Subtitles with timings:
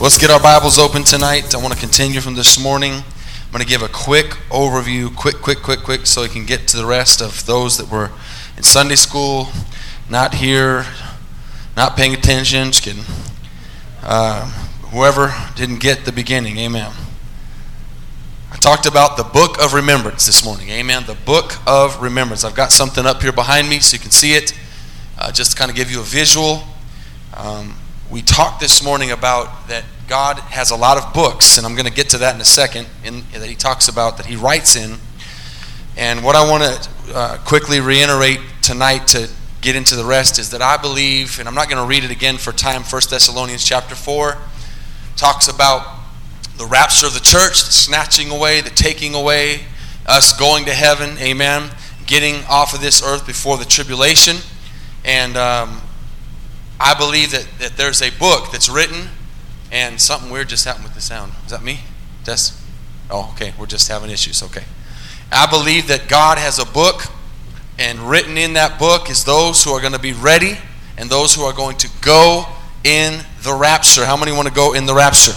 [0.00, 1.54] Let's get our Bibles open tonight.
[1.54, 2.92] I want to continue from this morning.
[2.94, 6.66] I'm going to give a quick overview, quick, quick, quick, quick, so we can get
[6.68, 8.10] to the rest of those that were
[8.56, 9.48] in Sunday school,
[10.08, 10.86] not here,
[11.76, 12.72] not paying attention.
[12.72, 13.04] Just kidding.
[14.02, 14.46] Uh,
[14.90, 16.92] whoever didn't get the beginning, amen.
[18.52, 21.04] I talked about the book of remembrance this morning, amen.
[21.06, 22.42] The book of remembrance.
[22.42, 24.58] I've got something up here behind me so you can see it,
[25.18, 26.62] uh, just to kind of give you a visual.
[27.36, 27.76] Um,
[28.10, 31.86] we talked this morning about that God has a lot of books, and I'm going
[31.86, 34.74] to get to that in a second, in, that He talks about, that He writes
[34.74, 34.96] in.
[35.96, 40.50] And what I want to uh, quickly reiterate tonight to get into the rest is
[40.50, 43.64] that I believe, and I'm not going to read it again for time, 1 Thessalonians
[43.64, 44.36] chapter 4
[45.14, 46.00] talks about
[46.56, 49.60] the rapture of the church, the snatching away, the taking away,
[50.06, 51.70] us going to heaven, amen,
[52.06, 54.36] getting off of this earth before the tribulation.
[55.04, 55.80] And um,
[56.80, 59.08] I believe that, that there's a book that's written,
[59.70, 61.32] and something weird just happened with the sound.
[61.44, 61.80] Is that me?
[62.24, 62.58] Just,
[63.10, 63.52] oh, okay.
[63.58, 64.42] We're just having issues.
[64.42, 64.64] Okay.
[65.30, 67.02] I believe that God has a book,
[67.78, 70.56] and written in that book is those who are going to be ready
[70.96, 72.44] and those who are going to go
[72.82, 74.04] in the rapture.
[74.04, 75.34] How many want to go in the rapture?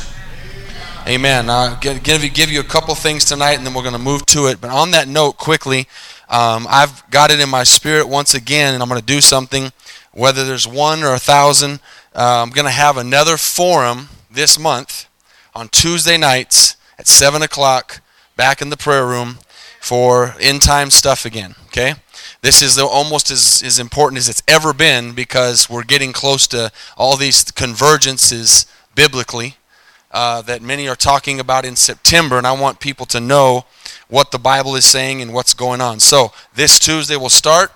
[1.05, 1.49] Amen.
[1.49, 4.25] I'll give you, give you a couple things tonight, and then we're going to move
[4.27, 4.61] to it.
[4.61, 5.87] But on that note, quickly,
[6.29, 9.71] um, I've got it in my spirit once again, and I'm going to do something
[10.13, 11.79] whether there's one or a thousand.
[12.15, 15.07] Uh, I'm going to have another forum this month
[15.53, 18.01] on Tuesday nights at 7 o'clock
[18.35, 19.39] back in the prayer room
[19.81, 21.55] for end time stuff again.
[21.67, 21.95] Okay?
[22.41, 26.71] This is almost as, as important as it's ever been because we're getting close to
[26.97, 29.55] all these convergences biblically
[30.11, 33.65] uh, that many are talking about in September, and I want people to know
[34.07, 35.99] what the Bible is saying and what's going on.
[35.99, 37.71] So this Tuesday will start.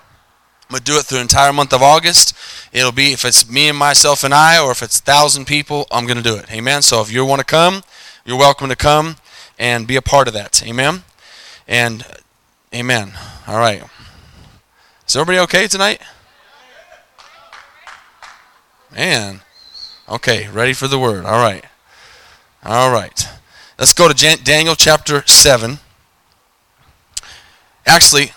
[0.68, 2.34] I'm going to do it through the entire month of August.
[2.74, 6.04] It'll be, if it's me and myself and I, or if it's 1,000 people, I'm
[6.04, 6.52] going to do it.
[6.52, 6.82] Amen.
[6.82, 7.82] So if you want to come,
[8.26, 9.16] you're welcome to come
[9.58, 10.62] and be a part of that.
[10.66, 11.04] Amen.
[11.66, 12.04] And
[12.74, 13.12] amen.
[13.46, 13.82] All right.
[15.06, 16.02] Is everybody okay tonight?
[18.92, 19.40] Man.
[20.06, 21.24] Okay, ready for the word.
[21.24, 21.64] All right.
[22.62, 23.26] All right.
[23.78, 25.78] Let's go to Daniel chapter 7.
[27.86, 28.32] Actually,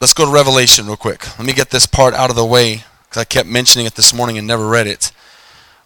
[0.00, 1.28] Let's go to Revelation real quick.
[1.38, 4.14] Let me get this part out of the way because I kept mentioning it this
[4.14, 5.12] morning and never read it.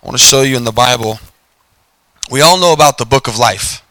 [0.00, 1.18] I want to show you in the Bible.
[2.30, 3.82] We all know about the book of life.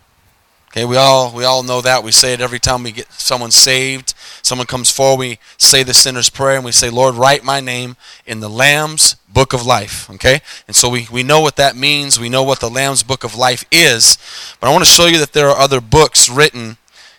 [0.70, 2.06] Okay, we all we all know that.
[2.06, 4.14] We say it every time we get someone saved.
[4.42, 7.98] Someone comes forward, we say the sinner's prayer and we say, Lord, write my name
[8.26, 10.10] in the Lamb's book of life.
[10.10, 10.40] Okay?
[10.68, 12.18] And so we, we know what that means.
[12.18, 14.18] We know what the Lamb's book of life is.
[14.62, 16.78] But I want to show you that there are other books written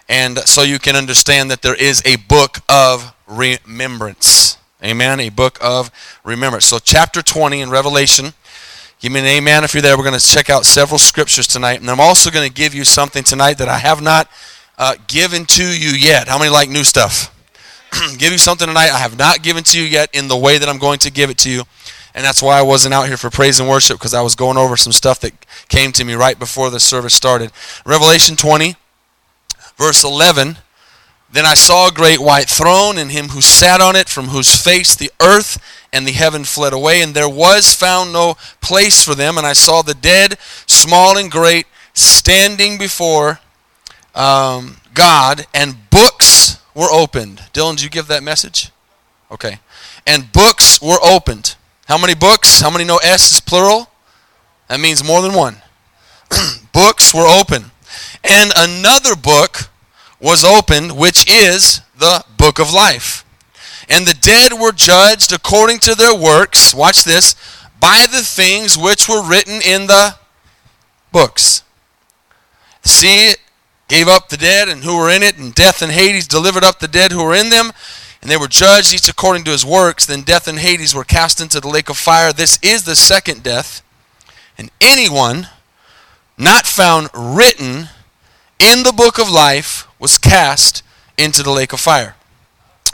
[0.08, 4.58] and so you can understand that there is a book of remembrance.
[4.82, 5.20] Amen.
[5.20, 5.90] A book of
[6.24, 6.66] remembrance.
[6.66, 8.34] So, chapter 20 in Revelation.
[9.00, 9.96] Give me an amen if you're there.
[9.96, 11.80] We're going to check out several scriptures tonight.
[11.80, 14.30] And I'm also going to give you something tonight that I have not
[14.78, 16.28] uh, given to you yet.
[16.28, 17.30] How many like new stuff?
[18.18, 20.68] give you something tonight I have not given to you yet in the way that
[20.68, 21.64] I'm going to give it to you.
[22.14, 24.56] And that's why I wasn't out here for praise and worship because I was going
[24.56, 25.32] over some stuff that
[25.68, 27.52] came to me right before the service started.
[27.84, 28.76] Revelation 20
[29.76, 30.58] verse 11
[31.32, 34.54] Then I saw a great white throne, and him who sat on it, from whose
[34.54, 35.58] face the earth
[35.92, 39.38] and the heaven fled away, and there was found no place for them.
[39.38, 43.40] And I saw the dead, small and great, standing before
[44.14, 47.38] um, God, and books were opened.
[47.52, 48.70] Dylan, did you give that message?
[49.30, 49.58] Okay.
[50.06, 51.56] And books were opened.
[51.86, 52.60] How many books?
[52.60, 53.88] How many know S is plural?
[54.68, 55.56] That means more than one.
[56.72, 57.70] books were open.
[58.22, 59.68] And another book
[60.20, 63.24] was opened, which is the book of life.
[63.88, 67.34] And the dead were judged according to their works, watch this,
[67.78, 70.16] by the things which were written in the
[71.12, 71.62] books.
[72.82, 73.34] Sea,
[73.88, 76.78] gave up the dead and who were in it, and death and Hades delivered up
[76.78, 77.72] the dead who were in them,
[78.20, 80.06] and they were judged each according to his works.
[80.06, 82.32] Then death and Hades were cast into the lake of fire.
[82.32, 83.82] This is the second death.
[84.56, 85.48] And anyone
[86.36, 87.88] not found written
[88.58, 90.82] in the book of life was cast
[91.16, 92.16] into the lake of fire.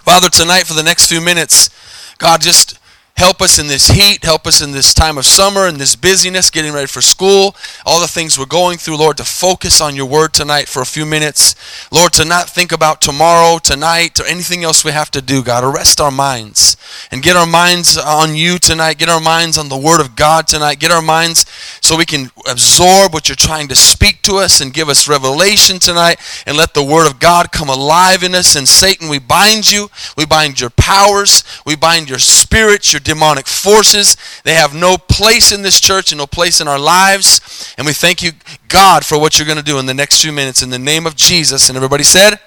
[0.02, 1.70] Father, tonight for the next few minutes,
[2.18, 2.79] God, just
[3.16, 4.24] Help us in this heat.
[4.24, 7.54] Help us in this time of summer and this busyness, getting ready for school,
[7.84, 10.86] all the things we're going through, Lord, to focus on your word tonight for a
[10.86, 11.54] few minutes.
[11.92, 15.64] Lord, to not think about tomorrow, tonight, or anything else we have to do, God.
[15.64, 16.78] Arrest our minds
[17.10, 18.98] and get our minds on you tonight.
[18.98, 20.78] Get our minds on the word of God tonight.
[20.78, 21.44] Get our minds
[21.82, 25.78] so we can absorb what you're trying to speak to us and give us revelation
[25.78, 28.56] tonight and let the word of God come alive in us.
[28.56, 29.90] And Satan, we bind you.
[30.16, 31.44] We bind your powers.
[31.66, 34.16] We bind your spirit, your demonic forces.
[34.44, 37.74] They have no place in this church and no place in our lives.
[37.76, 38.32] And we thank you,
[38.68, 41.06] God, for what you're going to do in the next few minutes in the name
[41.06, 41.68] of Jesus.
[41.68, 42.40] And everybody said,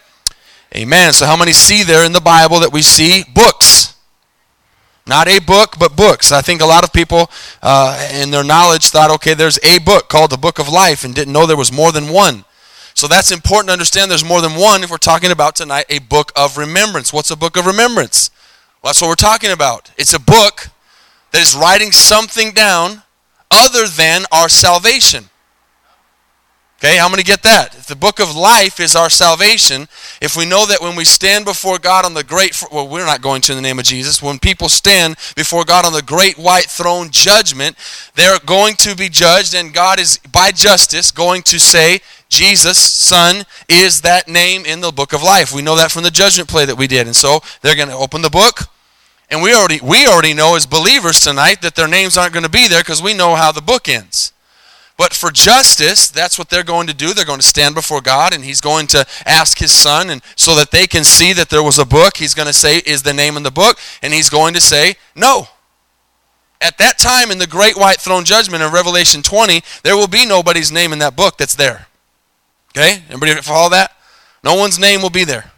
[0.76, 1.14] Amen.
[1.14, 3.96] So, how many see there in the Bible that we see books?
[5.06, 6.32] Not a book, but books.
[6.32, 7.30] I think a lot of people
[7.62, 11.14] uh, in their knowledge thought, okay, there's a book called the Book of Life and
[11.14, 12.46] didn't know there was more than one.
[12.96, 16.00] So that's important to understand there's more than one if we're talking about tonight a
[16.00, 17.12] book of remembrance.
[17.12, 18.32] What's a book of remembrance?
[18.84, 19.92] Well, that's what we're talking about.
[19.98, 20.68] It's a book
[21.32, 23.02] that is writing something down
[23.50, 25.30] other than our salvation.
[26.80, 27.74] Okay, how many get that?
[27.76, 29.88] If the book of life is our salvation,
[30.22, 33.22] if we know that when we stand before God on the great, well, we're not
[33.22, 36.38] going to in the name of Jesus, when people stand before God on the great
[36.38, 37.78] white throne judgment,
[38.16, 43.46] they're going to be judged, and God is, by justice, going to say, Jesus, Son,
[43.70, 45.54] is that name in the book of life.
[45.54, 47.08] We know that from the judgment play that we did.
[47.08, 48.73] And so they're going to open the book.
[49.34, 52.52] And we already, we already know as believers tonight that their names aren't going to
[52.52, 54.32] be there because we know how the book ends.
[54.96, 57.16] But for justice, that's what they're going to do.
[57.16, 60.54] They're going to stand before God and he's going to ask his son and so
[60.54, 63.12] that they can see that there was a book, he's going to say is the
[63.12, 65.48] name in the book and he's going to say no.
[66.62, 70.28] At that time in the great white throne judgment in Revelation 20, there will be
[70.28, 71.88] nobody's name in that book that's there.
[72.78, 73.02] Okay?
[73.10, 73.98] Everybody follow that?
[74.44, 75.53] No one's name will be there.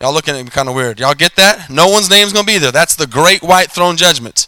[0.00, 1.00] Y'all looking at me kind of weird.
[1.00, 1.68] Y'all get that?
[1.68, 2.70] No one's name's going to be there.
[2.70, 4.46] That's the great white throne judgment.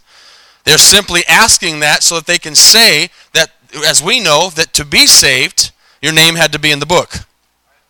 [0.65, 3.51] They're simply asking that so that they can say that
[3.87, 7.15] as we know, that to be saved, your name had to be in the book.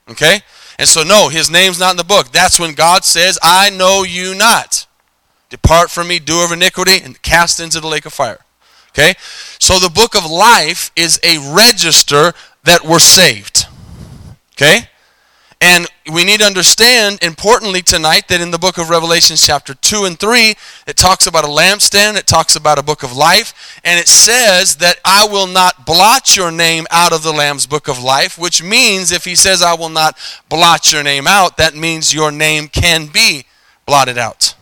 [0.09, 0.41] Okay?
[0.79, 2.33] And so, no, his name's not in the book.
[2.33, 4.87] That's when God says, I know you not.
[5.51, 8.39] Depart from me, doer of iniquity, and cast into the lake of fire.
[8.91, 9.15] Okay?
[9.59, 12.33] So the book of life is a register
[12.65, 13.67] that we're saved.
[14.55, 14.89] Okay?
[15.63, 20.05] And we need to understand, importantly, tonight, that in the book of Revelation, chapter 2
[20.05, 20.55] and 3,
[20.87, 24.77] it talks about a lampstand, it talks about a book of life, and it says
[24.77, 28.63] that I will not blot your name out of the Lamb's book of life, which
[28.63, 30.17] means if he says I will not
[30.49, 33.45] blot your name out, that means your name can be
[33.85, 34.55] blotted out.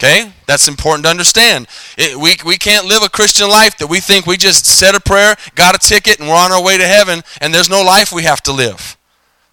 [0.00, 0.32] Okay?
[0.46, 1.68] That's important to understand.
[1.96, 5.00] It, we, we can't live a Christian life that we think we just said a
[5.00, 8.12] prayer, got a ticket, and we're on our way to heaven, and there's no life
[8.12, 8.96] we have to live.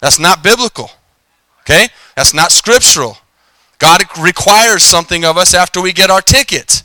[0.02, 0.90] That's not biblical.
[1.60, 1.86] Okay?
[2.16, 3.16] That's not scriptural.
[3.78, 6.82] God requires something of us after we get our ticket.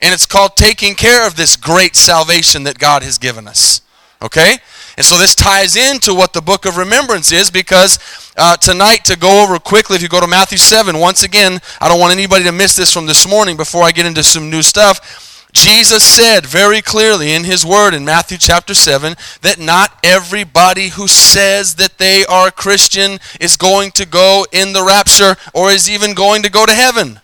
[0.00, 3.82] And it's called taking care of this great salvation that God has given us.
[4.22, 4.56] Okay?
[4.96, 7.98] And so this ties into what the book of remembrance is because
[8.36, 11.88] uh, tonight, to go over quickly, if you go to Matthew 7, once again, I
[11.88, 14.62] don't want anybody to miss this from this morning before I get into some new
[14.62, 15.33] stuff.
[15.54, 21.06] Jesus said very clearly in his word in Matthew chapter 7 that not everybody who
[21.06, 25.88] says that they are a Christian is going to go in the rapture or is
[25.88, 27.20] even going to go to heaven.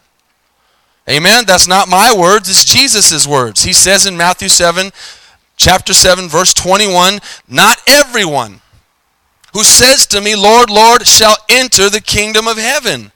[1.08, 1.44] Amen.
[1.44, 3.64] That's not my words, it's Jesus' words.
[3.64, 4.92] He says in Matthew 7,
[5.56, 7.18] chapter 7, verse 21,
[7.48, 8.60] not everyone
[9.52, 13.10] who says to me, Lord, Lord, shall enter the kingdom of heaven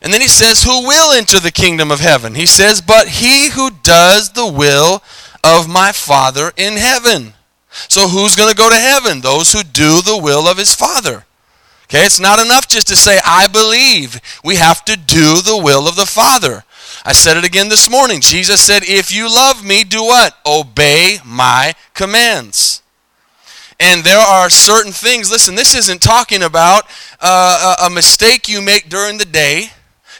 [0.00, 2.34] and then he says, Who will enter the kingdom of heaven?
[2.34, 5.02] He says, But he who does the will
[5.42, 7.34] of my Father in heaven.
[7.88, 9.20] So who's going to go to heaven?
[9.20, 11.24] Those who do the will of his Father.
[11.84, 14.20] Okay, it's not enough just to say, I believe.
[14.44, 16.64] We have to do the will of the Father.
[17.04, 18.20] I said it again this morning.
[18.20, 20.36] Jesus said, If you love me, do what?
[20.46, 22.82] Obey my commands.
[23.80, 26.84] And there are certain things, listen, this isn't talking about
[27.20, 29.70] uh, a mistake you make during the day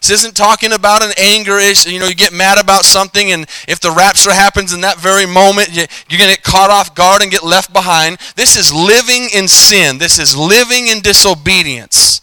[0.01, 1.91] this isn't talking about an anger issue.
[1.91, 5.27] You know, you get mad about something, and if the rapture happens in that very
[5.27, 8.19] moment, you're going to get caught off guard and get left behind.
[8.37, 9.99] This is living in sin.
[9.99, 12.23] This is living in disobedience.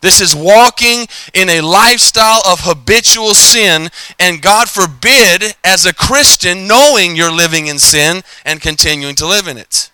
[0.00, 3.88] This is walking in a lifestyle of habitual sin,
[4.18, 9.48] and God forbid, as a Christian, knowing you're living in sin and continuing to live
[9.48, 9.90] in it.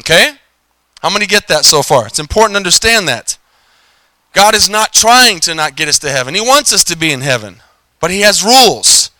[0.00, 0.34] Okay?
[1.00, 2.06] How many get that so far?
[2.06, 3.38] It's important to understand that.
[4.38, 6.32] God is not trying to not get us to heaven.
[6.32, 7.56] He wants us to be in heaven.
[7.98, 9.10] But He has rules.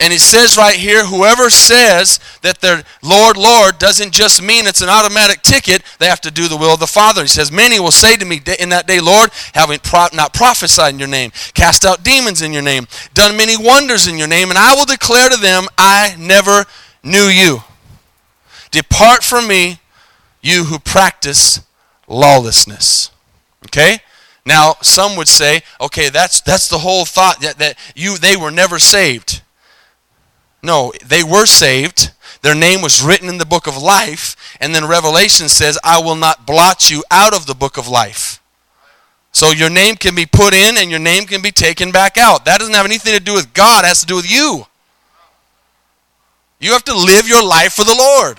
[0.00, 4.80] And He says right here whoever says that their Lord, Lord doesn't just mean it's
[4.80, 7.20] an automatic ticket, they have to do the will of the Father.
[7.20, 10.94] He says, Many will say to me in that day, Lord, having pro- not prophesied
[10.94, 14.48] in your name, cast out demons in your name, done many wonders in your name,
[14.48, 16.64] and I will declare to them, I never
[17.02, 17.58] knew you.
[18.70, 19.80] Depart from me,
[20.40, 21.60] you who practice
[22.08, 23.10] lawlessness.
[23.66, 23.98] Okay?
[24.46, 28.50] Now, some would say, okay, that's, that's the whole thought that, that you, they were
[28.50, 29.42] never saved.
[30.62, 32.10] No, they were saved.
[32.42, 34.36] Their name was written in the book of life.
[34.60, 38.42] And then Revelation says, I will not blot you out of the book of life.
[39.32, 42.44] So your name can be put in and your name can be taken back out.
[42.44, 44.66] That doesn't have anything to do with God, it has to do with you.
[46.60, 48.38] You have to live your life for the Lord.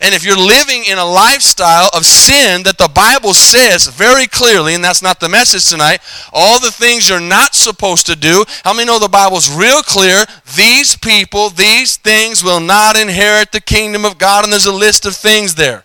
[0.00, 4.74] And if you're living in a lifestyle of sin that the Bible says very clearly,
[4.74, 6.00] and that's not the message tonight,
[6.32, 10.24] all the things you're not supposed to do, how many know the Bible's real clear?
[10.54, 15.06] These people, these things will not inherit the kingdom of God, and there's a list
[15.06, 15.84] of things there.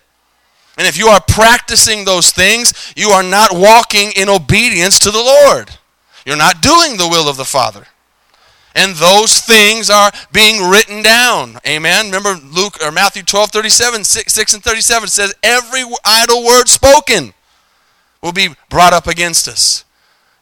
[0.76, 5.18] And if you are practicing those things, you are not walking in obedience to the
[5.18, 5.70] Lord.
[6.26, 7.86] You're not doing the will of the Father
[8.74, 11.58] and those things are being written down.
[11.66, 12.06] Amen.
[12.06, 17.34] Remember Luke or Matthew 12, 37, 6, 6 and 37 says, Every idle word spoken
[18.22, 19.84] will be brought up against us.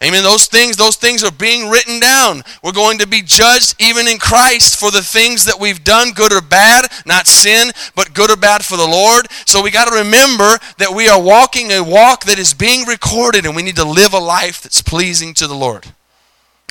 [0.02, 0.22] Amen.
[0.22, 2.42] Those things, those things are being written down.
[2.62, 6.32] We're going to be judged even in Christ for the things that we've done, good
[6.32, 9.26] or bad, not sin, but good or bad for the Lord.
[9.44, 13.44] So we got to remember that we are walking a walk that is being recorded
[13.44, 15.86] and we need to live a life that's pleasing to the Lord.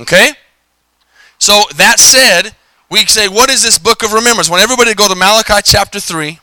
[0.01, 0.31] Okay?
[1.39, 2.53] So that said,
[2.89, 4.49] we say, what is this book of remembrance?
[4.49, 6.39] Want everybody to go to Malachi chapter 3.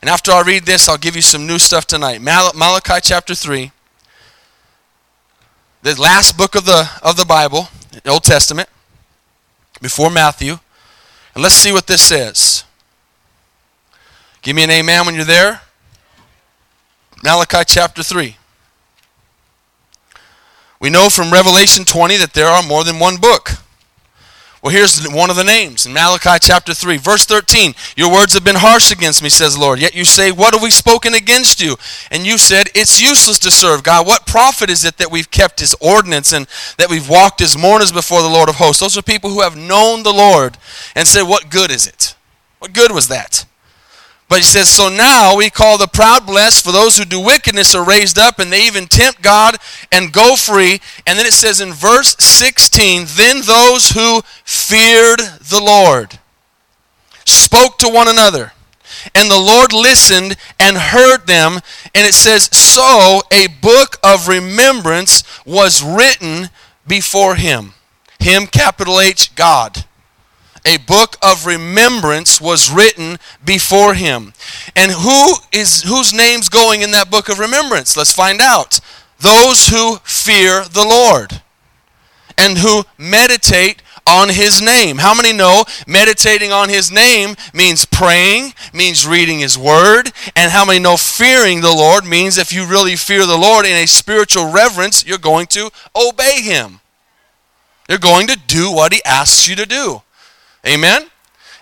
[0.00, 2.20] And after I read this, I'll give you some new stuff tonight.
[2.20, 3.70] Mal- Malachi chapter 3.
[5.82, 7.68] The last book of the, of the Bible,
[8.04, 8.68] the Old Testament,
[9.80, 10.58] before Matthew.
[11.34, 12.64] And let's see what this says.
[14.42, 15.60] Give me an amen when you're there.
[17.24, 18.36] Malachi chapter 3.
[20.80, 23.50] We know from Revelation 20 that there are more than one book.
[24.62, 27.74] Well, here's one of the names in Malachi chapter 3, verse 13.
[27.96, 29.80] Your words have been harsh against me, says the Lord.
[29.80, 31.74] Yet you say, What have we spoken against you?
[32.12, 34.06] And you said, It's useless to serve God.
[34.06, 36.46] What profit is it that we've kept his ordinance and
[36.78, 38.78] that we've walked as mourners before the Lord of hosts?
[38.78, 40.56] Those are people who have known the Lord
[40.94, 42.14] and said, What good is it?
[42.60, 43.44] What good was that?
[44.32, 47.74] But he says, So now we call the proud blessed, for those who do wickedness
[47.74, 49.58] are raised up, and they even tempt God
[49.92, 50.80] and go free.
[51.06, 56.18] And then it says in verse 16, Then those who feared the Lord
[57.26, 58.54] spoke to one another.
[59.14, 61.60] And the Lord listened and heard them.
[61.94, 66.48] And it says, So a book of remembrance was written
[66.86, 67.74] before him.
[68.18, 69.84] Him, capital H, God
[70.64, 74.32] a book of remembrance was written before him.
[74.76, 77.96] And who is whose name's going in that book of remembrance?
[77.96, 78.80] Let's find out.
[79.18, 81.42] Those who fear the Lord
[82.36, 84.98] and who meditate on his name.
[84.98, 90.12] How many know meditating on his name means praying, means reading his word?
[90.34, 93.72] And how many know fearing the Lord means if you really fear the Lord in
[93.72, 96.80] a spiritual reverence, you're going to obey him.
[97.88, 100.02] You're going to do what he asks you to do.
[100.66, 101.06] Amen?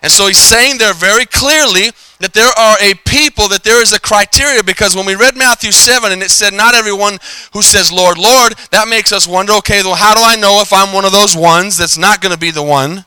[0.02, 1.90] And so he's saying there very clearly
[2.20, 5.72] that there are a people, that there is a criteria, because when we read Matthew
[5.72, 7.18] 7 and it said, Not everyone
[7.52, 10.72] who says, Lord, Lord, that makes us wonder, okay, well, how do I know if
[10.72, 13.04] I'm one of those ones that's not going to be the one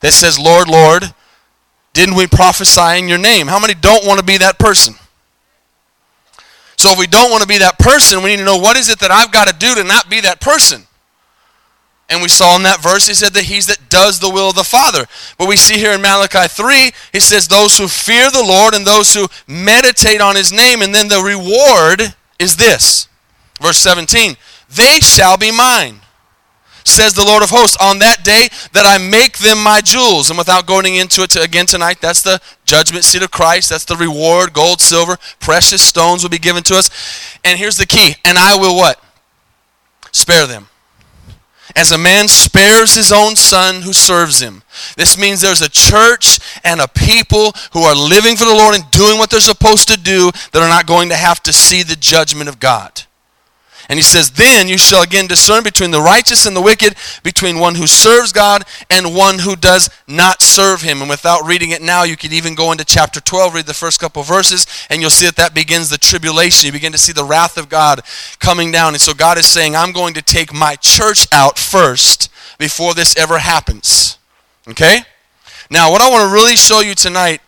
[0.00, 1.04] that says, Lord, Lord,
[1.92, 3.46] didn't we prophesy in your name?
[3.46, 4.94] How many don't want to be that person?
[6.76, 8.88] So if we don't want to be that person, we need to know what is
[8.88, 10.86] it that I've got to do to not be that person.
[12.10, 14.56] And we saw in that verse, he said that he's that does the will of
[14.56, 15.06] the Father.
[15.38, 18.84] But we see here in Malachi 3, he says, those who fear the Lord and
[18.84, 20.82] those who meditate on his name.
[20.82, 23.06] And then the reward is this.
[23.62, 24.36] Verse 17,
[24.74, 26.00] they shall be mine,
[26.84, 30.30] says the Lord of hosts, on that day that I make them my jewels.
[30.30, 33.70] And without going into it to, again tonight, that's the judgment seat of Christ.
[33.70, 34.52] That's the reward.
[34.52, 36.90] Gold, silver, precious stones will be given to us.
[37.44, 38.14] And here's the key.
[38.24, 39.00] And I will what?
[40.10, 40.66] Spare them
[41.76, 44.62] as a man spares his own son who serves him.
[44.96, 48.90] This means there's a church and a people who are living for the Lord and
[48.90, 51.96] doing what they're supposed to do that are not going to have to see the
[51.96, 53.02] judgment of God.
[53.90, 56.94] And he says, Then you shall again discern between the righteous and the wicked,
[57.24, 61.00] between one who serves God and one who does not serve him.
[61.00, 63.98] And without reading it now, you could even go into chapter 12, read the first
[63.98, 66.68] couple verses, and you'll see that that begins the tribulation.
[66.68, 68.02] You begin to see the wrath of God
[68.38, 68.94] coming down.
[68.94, 73.16] And so God is saying, I'm going to take my church out first before this
[73.16, 74.18] ever happens.
[74.68, 75.00] Okay?
[75.68, 77.40] Now, what I want to really show you tonight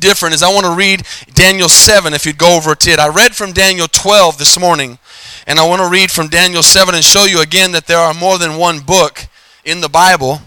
[0.00, 1.02] different is I want to read
[1.34, 2.98] Daniel 7 if you'd go over to it.
[2.98, 4.98] I read from Daniel 12 this morning.
[5.46, 8.14] And I want to read from Daniel 7 and show you again that there are
[8.14, 9.26] more than one book
[9.64, 10.40] in the Bible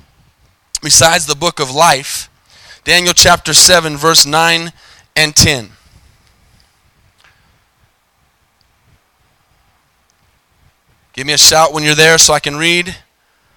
[0.82, 2.30] besides the book of life.
[2.84, 4.72] Daniel chapter 7, verse 9
[5.16, 5.70] and 10.
[11.14, 12.96] Give me a shout when you're there so I can read.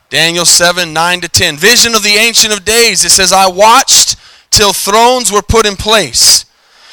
[0.08, 1.56] Daniel 7, 9 to 10.
[1.56, 3.04] Vision of the Ancient of Days.
[3.04, 4.16] It says, I watched
[4.50, 6.44] till thrones were put in place,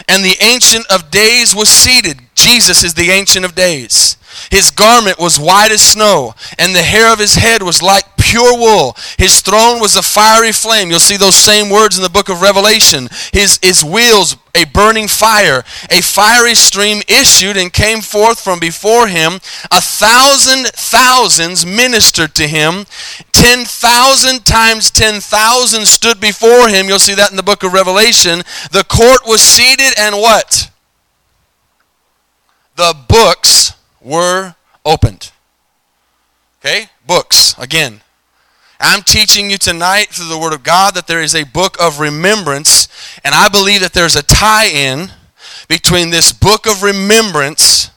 [0.08, 2.20] and the Ancient of Days was seated.
[2.36, 4.18] Jesus is the Ancient of Days.
[4.52, 8.57] His garment was white as snow, and the hair of his head was like pure
[8.57, 8.96] wool.
[9.17, 10.89] His throne was a fiery flame.
[10.89, 13.07] You'll see those same words in the book of Revelation.
[13.31, 15.63] His, his wheels, a burning fire.
[15.89, 19.39] A fiery stream issued and came forth from before him.
[19.72, 22.86] A thousand thousands ministered to him.
[23.31, 26.88] Ten thousand times ten thousand stood before him.
[26.88, 28.43] You'll see that in the book of Revelation.
[28.72, 30.69] The court was seated, and what?
[32.75, 34.55] The books were
[34.86, 35.31] opened.
[36.60, 36.89] Okay?
[37.05, 38.01] Books, again.
[38.79, 42.00] I'm teaching you tonight through the Word of God that there is a book of
[42.00, 42.88] remembrance,
[43.24, 45.12] and I believe that there's a tie in
[45.67, 47.89] between this book of remembrance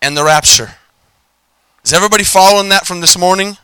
[0.00, 0.74] and the rapture.
[1.84, 3.56] Is everybody following that from this morning?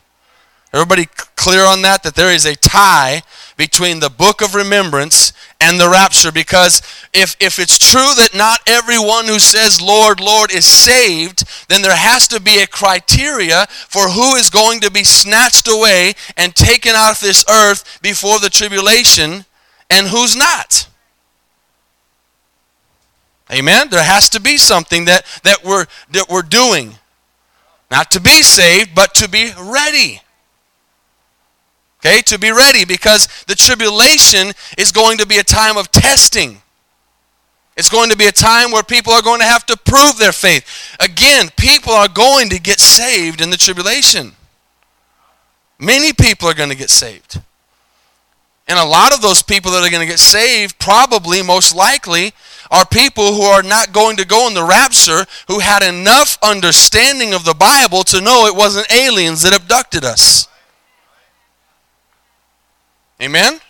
[0.73, 1.07] Everybody
[1.49, 2.03] clear on that?
[2.03, 3.23] That there is a tie
[3.57, 6.31] between the book of remembrance and the rapture.
[6.31, 6.83] Because
[7.15, 11.97] if, if it's true that not everyone who says, Lord, Lord, is saved, then there
[11.97, 16.93] has to be a criteria for who is going to be snatched away and taken
[16.95, 19.47] out of this earth before the tribulation
[19.89, 20.87] and who's not.
[23.51, 23.89] Amen?
[23.89, 26.97] There has to be something that, that, we're, that we're doing.
[27.91, 30.21] Not to be saved, but to be ready.
[32.01, 36.63] Okay, to be ready because the tribulation is going to be a time of testing.
[37.77, 40.33] It's going to be a time where people are going to have to prove their
[40.33, 40.97] faith.
[41.01, 44.33] Again, people are going to get saved in the tribulation.
[45.79, 47.41] Many people are going to get saved.
[48.67, 52.33] And a lot of those people that are going to get saved, probably, most likely,
[52.71, 57.33] are people who are not going to go in the rapture who had enough understanding
[57.33, 60.49] of the Bible to know it wasn't aliens that abducted us.
[63.23, 63.61] Amen?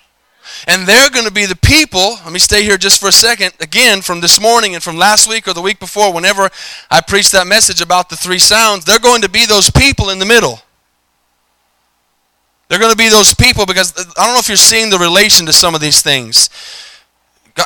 [0.67, 3.53] And they're going to be the people, let me stay here just for a second,
[3.61, 6.49] again, from this morning and from last week or the week before, whenever
[6.91, 10.19] I preached that message about the three sounds, they're going to be those people in
[10.19, 10.61] the middle.
[12.69, 14.99] They're going to be those people because uh, I don't know if you're seeing the
[14.99, 16.51] relation to some of these things.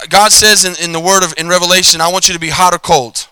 [0.08, 2.72] God says in, in the word of in Revelation, I want you to be hot
[2.72, 3.28] or cold.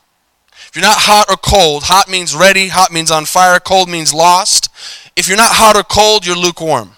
[0.52, 4.12] If you're not hot or cold, hot means ready, hot means on fire, cold means
[4.12, 4.68] lost.
[5.16, 6.92] If you're not hot or cold, you're lukewarm.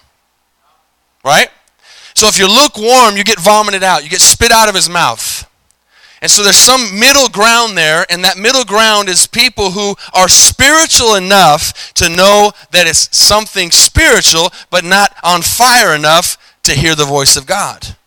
[1.23, 1.49] Right?
[2.15, 4.03] So if you're lukewarm, you get vomited out.
[4.03, 5.49] You get spit out of his mouth.
[6.21, 10.29] And so there's some middle ground there, and that middle ground is people who are
[10.29, 16.95] spiritual enough to know that it's something spiritual, but not on fire enough to hear
[16.95, 17.97] the voice of God.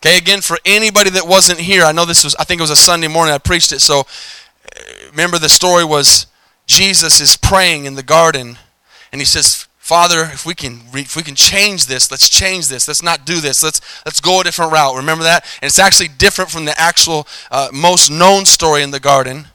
[0.00, 2.70] Okay, again, for anybody that wasn't here, I know this was, I think it was
[2.70, 4.04] a Sunday morning I preached it, so uh,
[5.12, 6.26] remember the story was
[6.66, 8.58] Jesus is praying in the garden,
[9.12, 12.88] and he says, Father, if we can if we can change this, let's change this.
[12.88, 13.62] Let's not do this.
[13.62, 14.96] Let's let's go a different route.
[14.96, 15.44] Remember that?
[15.60, 19.48] And it's actually different from the actual uh, most known story in the garden.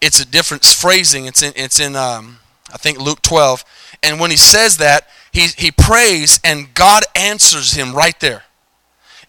[0.00, 1.26] It's a different phrasing.
[1.26, 2.38] It's in it's in um,
[2.74, 3.64] I think Luke 12.
[4.02, 8.42] And when he says that, he he prays and God answers him right there.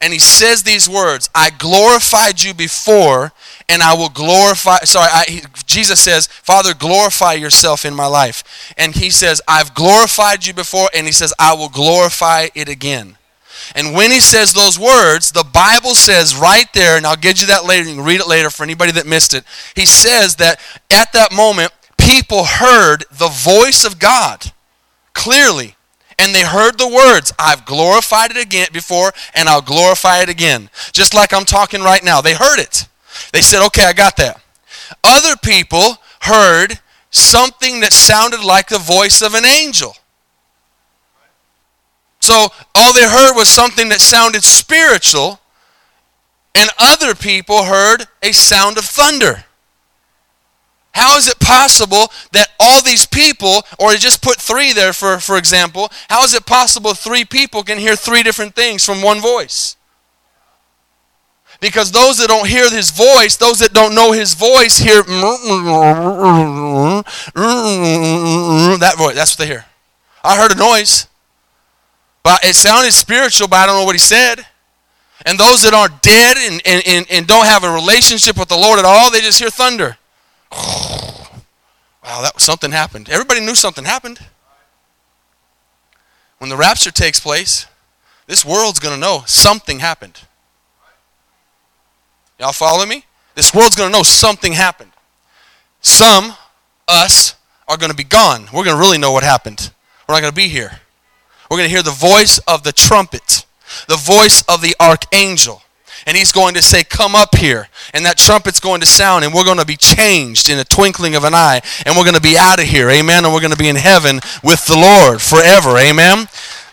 [0.01, 3.31] And he says these words, I glorified you before
[3.69, 4.79] and I will glorify.
[4.79, 8.73] Sorry, I, Jesus says, Father, glorify yourself in my life.
[8.77, 13.17] And he says, I've glorified you before, and he says, I will glorify it again.
[13.75, 17.47] And when he says those words, the Bible says right there, and I'll get you
[17.47, 19.43] that later, you can read it later for anybody that missed it.
[19.75, 24.51] He says that at that moment, people heard the voice of God
[25.13, 25.75] clearly.
[26.19, 30.69] And they heard the words, I've glorified it again before, and I'll glorify it again.
[30.91, 32.21] Just like I'm talking right now.
[32.21, 32.87] They heard it.
[33.33, 34.41] They said, okay, I got that.
[35.03, 39.95] Other people heard something that sounded like the voice of an angel.
[42.19, 45.39] So all they heard was something that sounded spiritual,
[46.55, 49.45] and other people heard a sound of thunder.
[50.93, 55.37] How is it possible that all these people, or just put three there for, for
[55.37, 59.75] example, how is it possible three people can hear three different things from one voice?
[61.59, 65.13] Because those that don't hear his voice, those that don't know his voice, hear that
[68.97, 69.15] voice.
[69.15, 69.65] That's what they hear.
[70.23, 71.07] I heard a noise,
[72.21, 74.45] but it sounded spiritual, but I don't know what he said.
[75.25, 78.57] And those that aren't dead and, and, and, and don't have a relationship with the
[78.57, 79.97] Lord at all, they just hear thunder.
[82.03, 83.09] Wow, that was something happened.
[83.09, 84.19] Everybody knew something happened.
[86.37, 87.65] When the rapture takes place,
[88.27, 90.21] this world's going to know something happened.
[92.39, 93.03] Y'all follow me?
[93.35, 94.91] This world's going to know something happened.
[95.81, 96.33] Some,
[96.87, 97.35] us,
[97.67, 98.47] are going to be gone.
[98.53, 99.71] We're going to really know what happened.
[100.07, 100.79] We're not going to be here.
[101.49, 103.45] We're going to hear the voice of the trumpet,
[103.87, 105.61] the voice of the archangel.
[106.05, 107.67] and he's going to say, Come up here.
[107.93, 111.15] And that trumpet's going to sound, and we're going to be changed in a twinkling
[111.15, 112.89] of an eye, and we're going to be out of here.
[112.89, 113.25] Amen.
[113.25, 115.77] And we're going to be in heaven with the Lord forever.
[115.77, 116.27] Amen.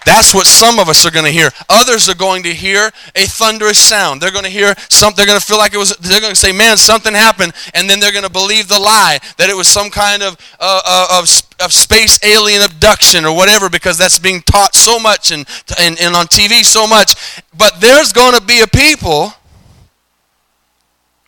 [0.05, 1.51] That's what some of us are going to hear.
[1.69, 4.21] Others are going to hear a thunderous sound.
[4.21, 5.17] They're going to hear something.
[5.17, 5.97] They're going to feel like it was.
[5.97, 9.19] They're going to say, "Man, something happened," and then they're going to believe the lie
[9.39, 11.29] that it was some kind of uh, uh, of
[11.65, 15.47] of space alien abduction or whatever because that's being taught so much and
[15.79, 17.43] and, and on TV so much.
[17.57, 19.33] But there's going to be a people.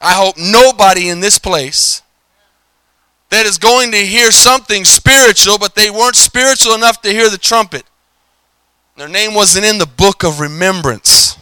[0.01, 2.03] I hope nobody in this place
[3.31, 7.39] that is going to hear something spiritual, but they weren't spiritual enough to hear the
[7.39, 7.85] trumpet.
[8.97, 11.37] Their name wasn't in the book of remembrance.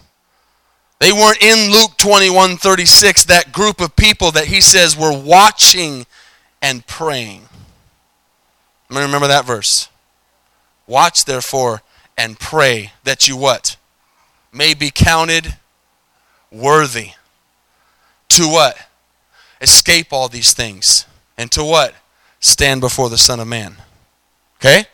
[0.99, 6.07] They weren't in Luke 21 36, that group of people that he says were watching
[6.61, 7.43] and praying.
[8.91, 9.89] Remember that verse.
[10.87, 11.83] Watch therefore
[12.17, 13.77] and pray that you what?
[14.53, 15.57] May be counted
[16.51, 17.11] worthy
[18.31, 18.77] to what?
[19.61, 21.07] Escape all these things.
[21.37, 21.95] And to what?
[22.41, 23.77] Stand before the Son of Man.
[24.57, 24.87] Okay?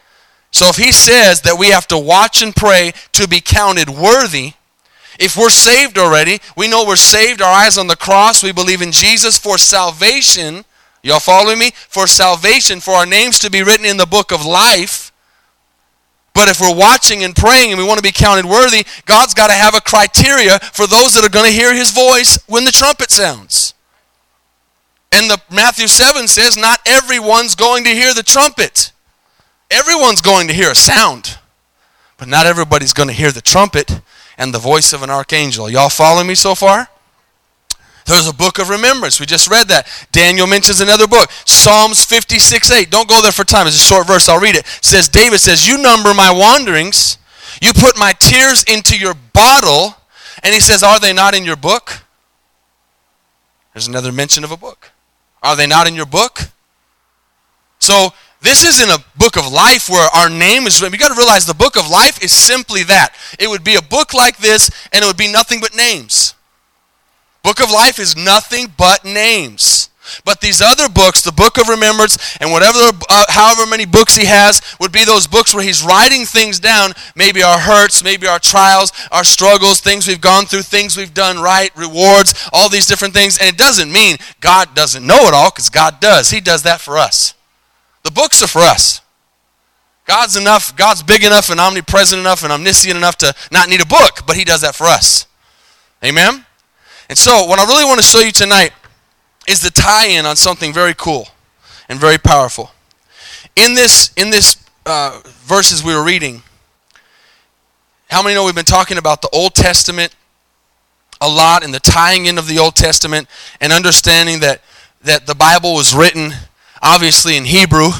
[0.51, 4.55] So if he says that we have to watch and pray to be counted worthy,
[5.19, 8.83] if we're saved already, we know we're saved, our eyes on the cross, we believe
[8.83, 10.65] in Jesus for salvation.
[11.03, 11.71] Y'all following me?
[11.89, 15.13] For salvation, for our names to be written in the book of life.
[16.35, 19.49] But if we're watching and praying and we want to be counted worthy, God's got
[19.49, 22.73] to have a criteria for those that are going to hear his voice when the
[22.73, 23.75] trumpet sounds.
[25.13, 28.93] And the Matthew 7 says not everyone's going to hear the trumpet.
[29.71, 31.39] Everyone's going to hear a sound,
[32.17, 34.01] but not everybody's going to hear the trumpet
[34.37, 35.71] and the voice of an archangel.
[35.71, 36.89] Y'all follow me so far?
[38.07, 39.21] There's a book of remembrance.
[39.21, 39.87] We just read that.
[40.11, 41.31] Daniel mentions another book.
[41.45, 42.91] Psalms 56 8.
[42.91, 43.69] Don't go there for time.
[43.69, 44.29] It's a short verse.
[44.29, 44.67] I'll read it.
[44.67, 47.19] it says, David says, You number my wanderings.
[47.63, 49.95] You put my tears into your bottle.
[50.43, 52.03] And he says, Are they not in your book?
[53.75, 54.91] There's another mention of a book.
[55.43, 56.51] Are they not in your book?
[57.79, 60.95] So this isn't a book of life where our name is written.
[60.95, 63.15] You got to realize the book of life is simply that.
[63.39, 66.35] It would be a book like this, and it would be nothing but names.
[67.43, 69.91] Book of life is nothing but names.
[70.25, 74.27] But these other books, the book of remembrance, and whatever, uh, however many books he
[74.27, 76.93] has, would be those books where he's writing things down.
[77.15, 81.41] Maybe our hurts, maybe our trials, our struggles, things we've gone through, things we've done
[81.41, 83.39] right, rewards, all these different things.
[83.39, 86.31] And it doesn't mean God doesn't know it all, because God does.
[86.31, 87.35] He does that for us.
[88.03, 89.01] The books are for us.
[90.07, 93.87] God's enough, God's big enough and omnipresent enough and omniscient enough to not need a
[93.87, 95.27] book, but He does that for us.
[96.05, 96.45] Amen?
[97.09, 98.73] And so, what I really want to show you tonight
[99.49, 101.29] is the tie in on something very cool
[101.89, 102.71] and very powerful.
[103.57, 106.43] In this, in this uh, verses we were reading,
[108.09, 110.15] how many know we've been talking about the Old Testament
[111.21, 113.29] a lot and the tying in of the Old Testament
[113.61, 114.63] and understanding that,
[115.03, 116.33] that the Bible was written
[116.83, 117.91] obviously in Hebrew,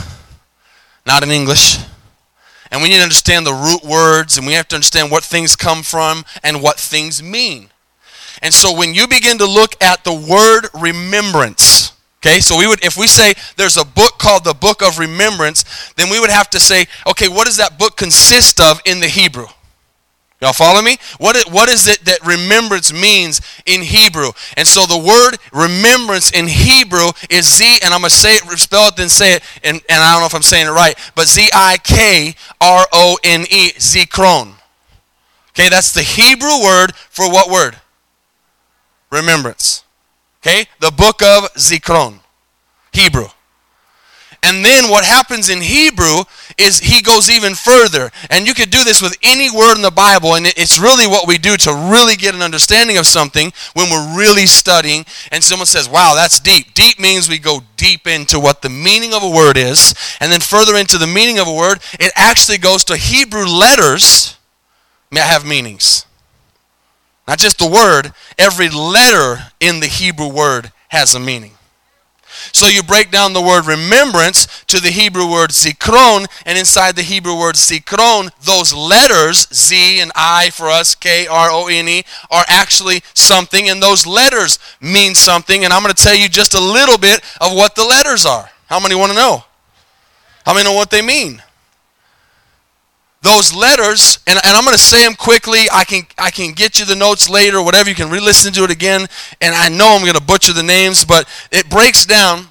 [1.07, 1.79] not in English.
[2.71, 5.57] And we need to understand the root words and we have to understand what things
[5.57, 7.71] come from and what things mean.
[8.43, 12.83] And so when you begin to look at the word remembrance, okay, so we would,
[12.85, 15.65] if we say there's a book called the Book of Remembrance,
[15.97, 19.09] then we would have to say, okay, what does that book consist of in the
[19.09, 19.47] Hebrew?
[20.41, 20.97] Y'all follow me?
[21.19, 24.31] What is, what is it that remembrance means in Hebrew?
[24.57, 28.59] And so the word remembrance in Hebrew is Z, and I'm going to say it,
[28.59, 30.97] spell it, then say it, and, and I don't know if I'm saying it right,
[31.15, 34.55] but Z I K R O N E, Zikron.
[35.51, 37.77] Okay, that's the Hebrew word for what word?
[39.11, 39.85] Remembrance.
[40.41, 42.21] Okay, the book of Zikron,
[42.95, 43.27] Hebrew.
[44.43, 46.25] And then what happens in Hebrew
[46.61, 48.11] is he goes even further.
[48.29, 51.27] And you could do this with any word in the Bible, and it's really what
[51.27, 55.05] we do to really get an understanding of something when we're really studying.
[55.33, 56.75] And someone says, Wow, that's deep.
[56.75, 60.41] Deep means we go deep into what the meaning of a word is, and then
[60.41, 64.37] further into the meaning of a word, it actually goes to Hebrew letters
[65.11, 66.05] may have meanings.
[67.27, 71.53] Not just the word, every letter in the Hebrew word has a meaning.
[72.53, 77.03] So you break down the word remembrance to the Hebrew word zikron, and inside the
[77.03, 82.05] Hebrew word zikron, those letters, Z and I for us, K R O N E,
[82.31, 85.65] are actually something, and those letters mean something.
[85.65, 88.51] And I'm going to tell you just a little bit of what the letters are.
[88.67, 89.45] How many want to know?
[90.47, 91.43] How many know what they mean?
[93.23, 95.67] Those letters, and, and I'm going to say them quickly.
[95.73, 97.91] I can, I can get you the notes later, whatever.
[97.91, 99.07] You can re listen to it again.
[99.41, 102.47] And I know I'm going to butcher the names, but it breaks down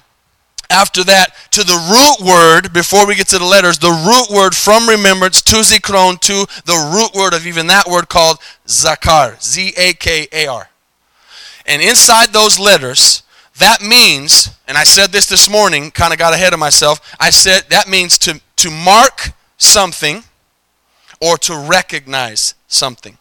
[0.70, 4.54] after that to the root word, before we get to the letters, the root word
[4.54, 9.42] from remembrance to zikron to the root word of even that word called zakar.
[9.42, 10.70] Z A K A R.
[11.66, 13.24] And inside those letters,
[13.58, 17.14] that means, and I said this this morning, kind of got ahead of myself.
[17.18, 20.22] I said that means to, to mark something
[21.20, 23.18] or to recognize something.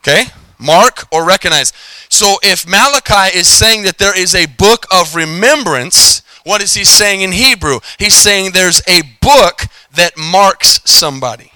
[0.00, 0.24] Okay?
[0.58, 1.72] Mark or recognize.
[2.08, 6.84] So if Malachi is saying that there is a book of remembrance, what is he
[6.84, 7.80] saying in Hebrew?
[7.98, 9.62] He's saying there's a book
[9.94, 11.52] that marks somebody.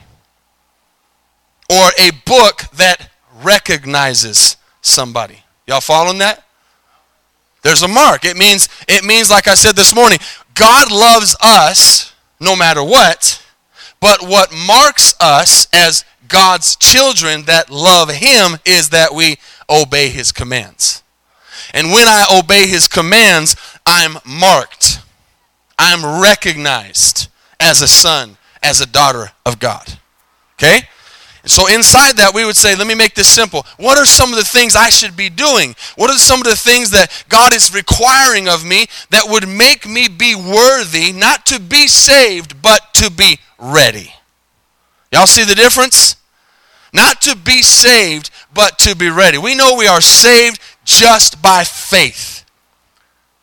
[1.70, 3.10] Or a book that
[3.42, 5.44] recognizes somebody.
[5.66, 6.44] Y'all following that?
[7.62, 8.24] There's a mark.
[8.24, 10.18] It means it means like I said this morning,
[10.54, 13.39] God loves us no matter what,
[14.00, 19.36] but what marks us as God's children that love him is that we
[19.68, 21.02] obey his commands.
[21.74, 25.00] And when I obey his commands, I'm marked.
[25.78, 29.98] I'm recognized as a son, as a daughter of God.
[30.54, 30.88] Okay?
[31.44, 33.64] So inside that, we would say, let me make this simple.
[33.78, 35.74] What are some of the things I should be doing?
[35.96, 39.88] What are some of the things that God is requiring of me that would make
[39.88, 44.12] me be worthy, not to be saved, but to be ready?
[45.12, 46.16] Y'all see the difference?
[46.92, 49.38] Not to be saved, but to be ready.
[49.38, 52.40] We know we are saved just by faith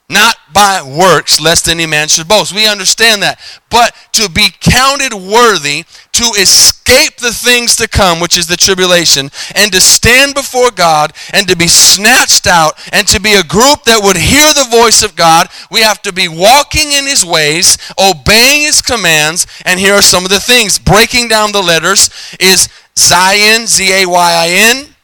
[0.10, 2.56] not by works, lest any man should boast.
[2.56, 3.40] We understand that.
[3.70, 5.84] But to be counted worthy
[6.18, 11.14] to escape the things to come, which is the tribulation, and to stand before God
[11.34, 15.04] and to be snatched out and to be a group that would hear the voice
[15.04, 19.94] of God, we have to be walking in His ways, obeying His commands, and here
[19.94, 20.80] are some of the things.
[20.80, 24.96] Breaking down the letters is Zayin, Z A Y I N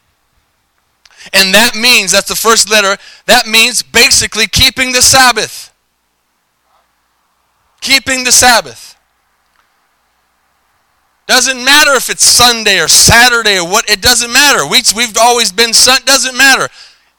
[1.31, 2.97] and that means, that's the first letter,
[3.27, 5.71] that means basically keeping the Sabbath.
[7.79, 8.92] Keeping the Sabbath.
[11.33, 14.67] Doesn't matter if it's Sunday or Saturday or what, it doesn't matter.
[14.67, 16.69] We, we've always been, it doesn't matter.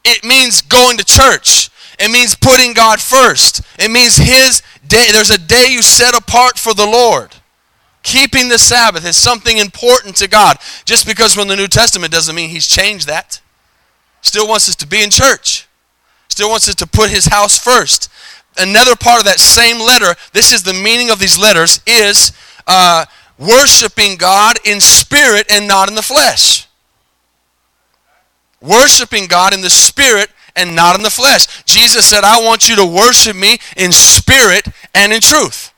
[0.05, 1.69] It means going to church.
[1.99, 3.59] It means putting God first.
[3.77, 5.07] It means His day.
[5.11, 7.35] There's a day you set apart for the Lord.
[8.03, 10.59] Keeping the Sabbath is something important to God.
[10.85, 13.41] Just because we're in the New Testament doesn't mean He's changed that.
[14.21, 15.67] Still wants us to be in church.
[16.29, 18.09] Still wants us to put his house first.
[18.57, 22.31] Another part of that same letter, this is the meaning of these letters, is
[22.65, 23.05] uh,
[23.37, 26.67] worshiping God in spirit and not in the flesh.
[28.61, 31.63] Worshiping God in the spirit and not in the flesh.
[31.65, 35.73] Jesus said, I want you to worship me in spirit and in truth.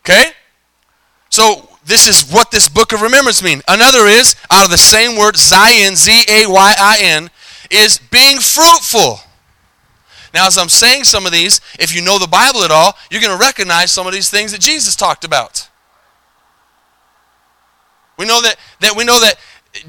[0.00, 0.30] Okay?
[1.30, 3.62] So this is what this book of remembrance means.
[3.68, 7.30] Another is, out of the same word, Zayin, Z A Y I N,
[7.70, 9.20] is being fruitful.
[10.32, 13.20] Now, as I'm saying some of these, if you know the Bible at all, you're
[13.20, 15.68] going to recognize some of these things that Jesus talked about.
[18.18, 19.36] We know that, that we know that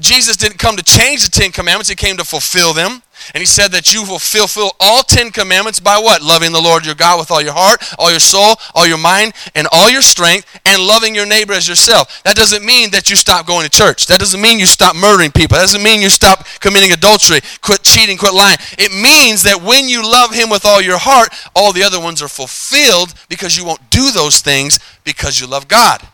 [0.00, 3.02] Jesus didn't come to change the Ten Commandments, He came to fulfill them.
[3.34, 6.22] And He said that you will fulfill all Ten Commandments by what?
[6.22, 9.32] Loving the Lord your God with all your heart, all your soul, all your mind,
[9.54, 12.22] and all your strength, and loving your neighbor as yourself.
[12.22, 14.06] That doesn't mean that you stop going to church.
[14.06, 15.56] That doesn't mean you stop murdering people.
[15.56, 18.58] That doesn't mean you stop committing adultery, quit cheating, quit lying.
[18.78, 22.22] It means that when you love Him with all your heart, all the other ones
[22.22, 26.06] are fulfilled because you won't do those things because you love God.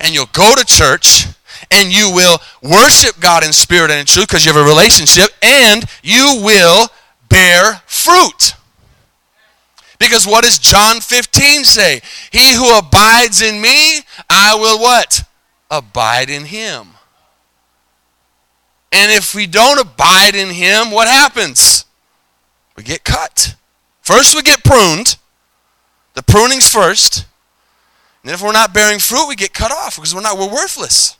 [0.00, 1.26] And you'll go to church
[1.70, 5.30] and you will worship God in spirit and in truth because you have a relationship,
[5.42, 6.88] and you will
[7.28, 8.54] bear fruit.
[9.98, 12.00] Because what does John 15 say?
[12.30, 15.22] He who abides in me, I will what?
[15.70, 16.88] Abide in him.
[18.90, 21.86] And if we don't abide in him, what happens?
[22.76, 23.54] We get cut.
[24.02, 25.16] First, we get pruned.
[26.14, 27.24] The pruning's first.
[28.22, 31.16] And if we're not bearing fruit, we get cut off because we're not, we're worthless.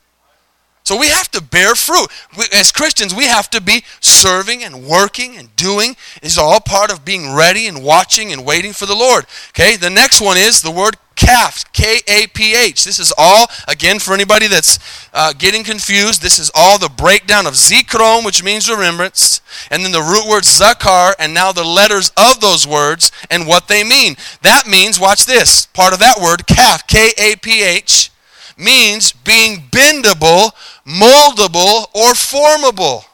[0.85, 2.09] So we have to bear fruit.
[2.37, 5.97] We, as Christians, we have to be serving and working and doing.
[6.23, 9.27] Is all part of being ready and watching and waiting for the Lord.
[9.51, 12.85] Okay, the next one is the word kaph, K A P H.
[12.85, 14.79] This is all, again, for anybody that's
[15.15, 19.93] uh, getting confused, this is all the breakdown of zikron, which means remembrance, and then
[19.93, 24.17] the root word zakar, and now the letters of those words and what they mean.
[24.43, 28.11] That means, watch this, part of that word, kaph, K A P H,
[28.59, 30.51] means being bendable
[30.87, 33.05] moldable, or formable.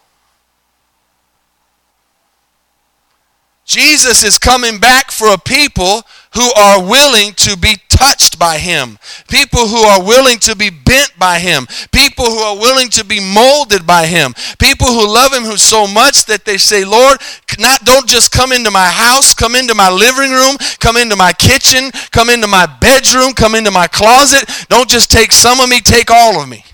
[3.65, 6.03] Jesus is coming back for a people
[6.35, 8.97] who are willing to be touched by him,
[9.29, 13.19] people who are willing to be bent by him, people who are willing to be
[13.19, 17.21] molded by him, people who love him who so much that they say, "Lord,
[17.59, 21.33] not don't just come into my house, come into my living room, come into my
[21.33, 24.49] kitchen, come into my bedroom, come into my closet.
[24.69, 26.65] Don't just take some of me, take all of me."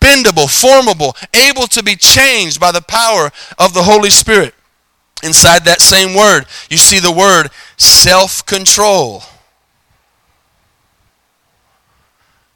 [0.00, 4.54] bendable, formable, able to be changed by the power of the Holy Spirit.
[5.22, 9.22] Inside that same word, you see the word self control.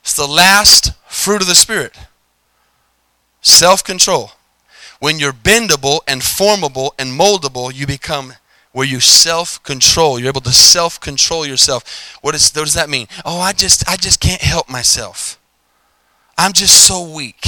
[0.04, 1.96] It's the last fruit of the Spirit
[3.40, 4.32] self control.
[5.00, 8.34] When you're bendable and formable and moldable, you become
[8.72, 10.18] where you self-control.
[10.18, 12.18] You're able to self-control yourself.
[12.22, 13.06] What, is, what does that mean?
[13.24, 15.38] Oh, I just I just can't help myself.
[16.36, 17.46] I'm just so weak.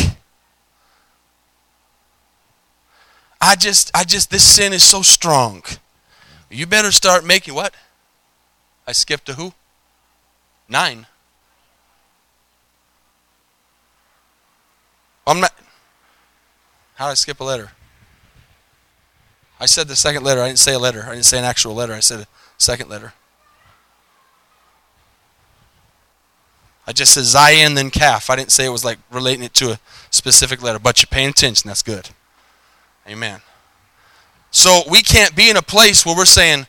[3.40, 5.62] I just I just this sin is so strong.
[6.50, 7.74] You better start making what?
[8.86, 9.52] I skipped to who?
[10.68, 11.06] Nine.
[15.26, 15.52] I'm not
[16.96, 17.70] how did I skip a letter?
[19.60, 20.40] I said the second letter.
[20.40, 21.04] I didn't say a letter.
[21.06, 21.92] I didn't say an actual letter.
[21.92, 22.26] I said a
[22.58, 23.12] second letter.
[26.86, 28.30] I just said Zion, then Kaf.
[28.30, 31.30] I didn't say it was like relating it to a specific letter, but you're paying
[31.30, 31.68] attention.
[31.68, 32.10] That's good.
[33.08, 33.40] Amen.
[34.50, 36.66] So we can't be in a place where we're saying,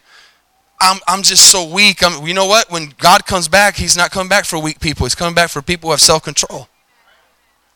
[0.81, 2.03] I'm, I'm just so weak.
[2.03, 2.69] I'm, you know what?
[2.69, 5.05] When God comes back, He's not coming back for weak people.
[5.05, 6.67] He's coming back for people who have self control.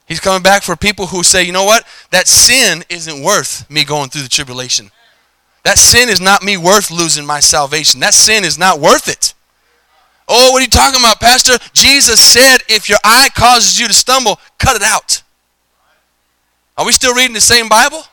[0.07, 1.85] He's coming back for people who say, you know what?
[2.11, 4.91] That sin isn't worth me going through the tribulation.
[5.63, 7.99] That sin is not me worth losing my salvation.
[7.99, 9.33] That sin is not worth it.
[10.27, 11.53] Oh, what are you talking about, Pastor?
[11.73, 15.23] Jesus said, if your eye causes you to stumble, cut it out.
[16.77, 18.03] Are we still reading the same Bible?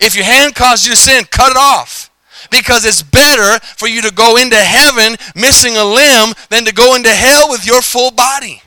[0.00, 2.10] If your hand causes you to sin, cut it off.
[2.50, 6.94] Because it's better for you to go into heaven missing a limb than to go
[6.94, 8.62] into hell with your full body.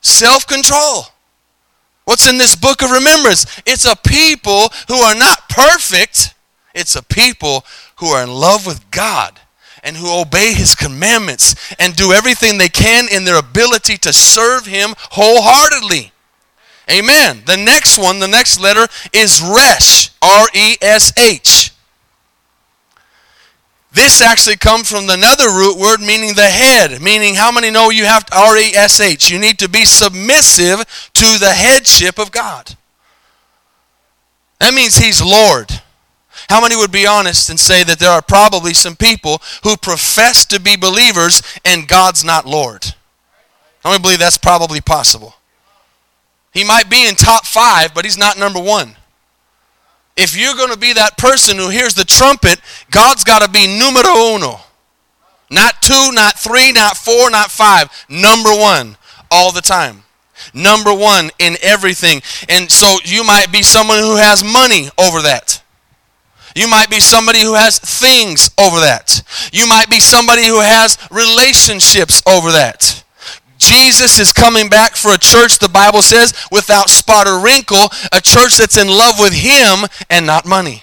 [0.00, 1.06] Self control.
[2.04, 3.46] What's in this book of remembrance?
[3.64, 6.34] It's a people who are not perfect
[6.74, 7.64] it's a people
[7.96, 9.38] who are in love with God
[9.82, 14.66] and who obey his commandments and do everything they can in their ability to serve
[14.66, 16.12] him wholeheartedly.
[16.90, 17.42] Amen.
[17.46, 21.61] The next one, the next letter is Resh, R E S H.
[23.92, 28.06] This actually comes from another root word meaning the head, meaning how many know you
[28.06, 29.30] have R E S H?
[29.30, 30.78] You need to be submissive
[31.12, 32.74] to the headship of God.
[34.60, 35.70] That means he's Lord.
[36.48, 40.46] How many would be honest and say that there are probably some people who profess
[40.46, 42.94] to be believers and God's not Lord?
[43.82, 45.34] How many believe that's probably possible?
[46.54, 48.96] He might be in top five, but he's not number one.
[50.16, 53.66] If you're going to be that person who hears the trumpet, God's got to be
[53.78, 54.60] numero uno.
[55.50, 57.88] Not two, not three, not four, not five.
[58.08, 58.96] Number one
[59.30, 60.04] all the time.
[60.54, 62.20] Number one in everything.
[62.48, 65.62] And so you might be someone who has money over that.
[66.54, 69.22] You might be somebody who has things over that.
[69.52, 73.01] You might be somebody who has relationships over that.
[73.62, 78.20] Jesus is coming back for a church, the Bible says, without spot or wrinkle, a
[78.20, 80.82] church that's in love with Him and not money.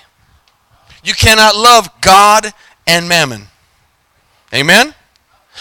[1.03, 2.53] You cannot love God
[2.87, 3.47] and mammon.
[4.53, 4.93] Amen?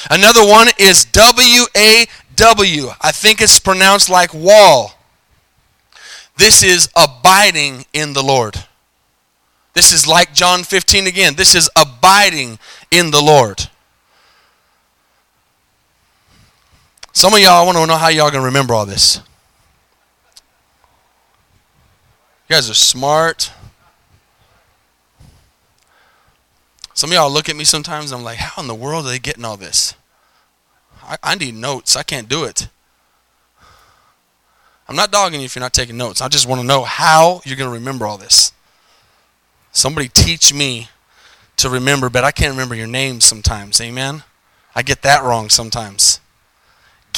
[0.09, 2.88] Another one is W A W.
[3.00, 4.92] I think it's pronounced like wall.
[6.37, 8.64] This is abiding in the Lord.
[9.74, 11.35] This is like John 15 again.
[11.35, 12.61] This is abiding
[12.92, 13.68] in the Lord.
[17.18, 19.16] Some of y'all, I want to know how y'all going to remember all this.
[22.48, 23.50] You guys are smart.
[26.94, 29.09] Some of y'all look at me sometimes and I'm like, how in the world are
[29.09, 29.96] they getting all this?
[31.02, 31.96] I, I need notes.
[31.96, 32.68] I can't do it.
[34.88, 36.22] I'm not dogging you if you're not taking notes.
[36.22, 38.52] I just want to know how you're going to remember all this.
[39.72, 40.88] Somebody teach me
[41.57, 43.81] to remember, but I can't remember your name sometimes.
[43.81, 44.22] Amen?
[44.76, 46.20] I get that wrong sometimes.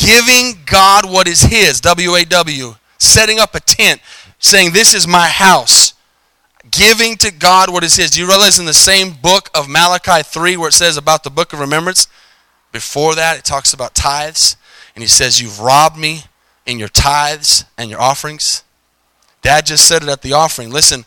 [0.00, 2.74] Giving God what is His, W A W.
[2.98, 4.00] Setting up a tent,
[4.38, 5.92] saying, This is my house.
[6.70, 8.10] Giving to God what is His.
[8.10, 11.30] Do you realize in the same book of Malachi 3 where it says about the
[11.30, 12.08] book of remembrance?
[12.72, 14.56] Before that, it talks about tithes.
[14.94, 16.22] And He says, You've robbed me
[16.64, 18.64] in your tithes and your offerings.
[19.42, 20.70] Dad just said it at the offering.
[20.70, 21.04] Listen,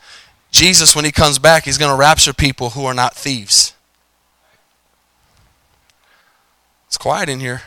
[0.52, 3.74] Jesus, when he comes back, he's going to rapture people who are not thieves.
[6.88, 7.64] It's quiet in here.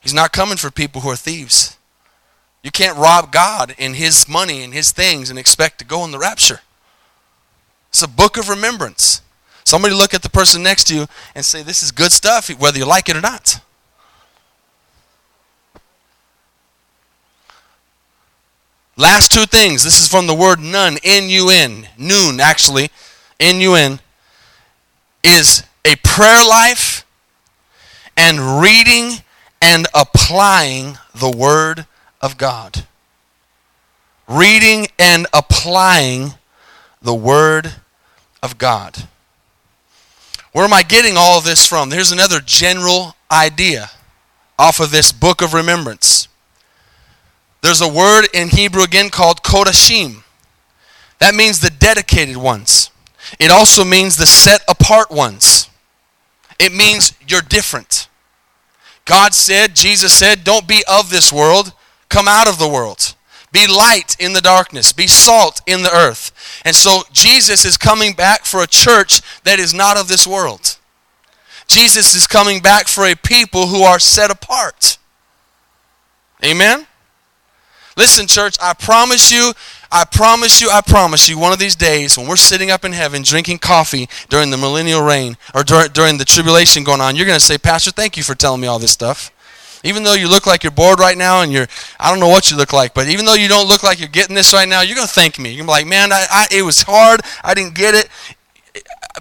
[0.00, 1.76] He's not coming for people who are thieves.
[2.62, 6.10] You can't rob God in his money and his things and expect to go in
[6.10, 6.60] the rapture.
[7.88, 9.22] It's a book of remembrance.
[9.64, 12.78] Somebody look at the person next to you and say, This is good stuff, whether
[12.78, 13.60] you like it or not.
[18.96, 19.82] Last two things.
[19.82, 22.90] This is from the word nun, N U N, noon actually,
[23.38, 23.98] N U N,
[25.24, 27.06] is a prayer life
[28.16, 29.22] and reading
[29.60, 31.86] and applying the Word
[32.20, 32.84] of God.
[34.30, 36.34] reading and applying
[37.02, 37.74] the Word
[38.42, 39.08] of God.
[40.52, 41.90] Where am I getting all this from?
[41.90, 43.90] Here's another general idea
[44.58, 46.28] off of this book of remembrance.
[47.62, 50.22] There's a word in Hebrew again called kodashim.
[51.18, 52.90] That means the dedicated ones.
[53.38, 55.68] It also means the set apart ones.
[56.58, 58.08] It means you're different.
[59.10, 61.72] God said, Jesus said, don't be of this world,
[62.08, 63.16] come out of the world.
[63.50, 66.30] Be light in the darkness, be salt in the earth.
[66.64, 70.78] And so Jesus is coming back for a church that is not of this world.
[71.66, 74.96] Jesus is coming back for a people who are set apart.
[76.44, 76.86] Amen?
[77.96, 79.52] Listen, church, I promise you,
[79.92, 82.92] I promise you, I promise you, one of these days when we're sitting up in
[82.92, 87.26] heaven drinking coffee during the millennial reign or during, during the tribulation going on, you're
[87.26, 89.32] going to say, Pastor, thank you for telling me all this stuff.
[89.82, 91.66] Even though you look like you're bored right now and you're,
[91.98, 94.08] I don't know what you look like, but even though you don't look like you're
[94.08, 95.50] getting this right now, you're going to thank me.
[95.50, 97.22] You're going to be like, man, I, I, it was hard.
[97.42, 98.08] I didn't get it.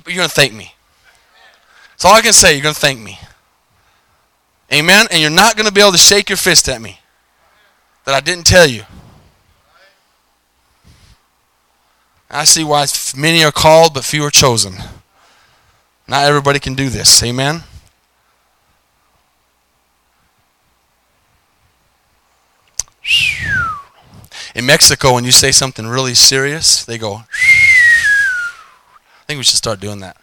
[0.05, 0.73] You're going to thank me.
[1.91, 2.53] That's all I can say.
[2.53, 3.17] You're going to thank me.
[4.71, 5.07] Amen?
[5.09, 6.99] And you're not going to be able to shake your fist at me
[8.05, 8.83] that I didn't tell you.
[12.29, 12.85] I see why
[13.17, 14.75] many are called, but few are chosen.
[16.07, 17.23] Not everybody can do this.
[17.23, 17.63] Amen?
[24.55, 27.15] In Mexico, when you say something really serious, they go.
[27.15, 27.25] I
[29.25, 30.17] think we should start doing that.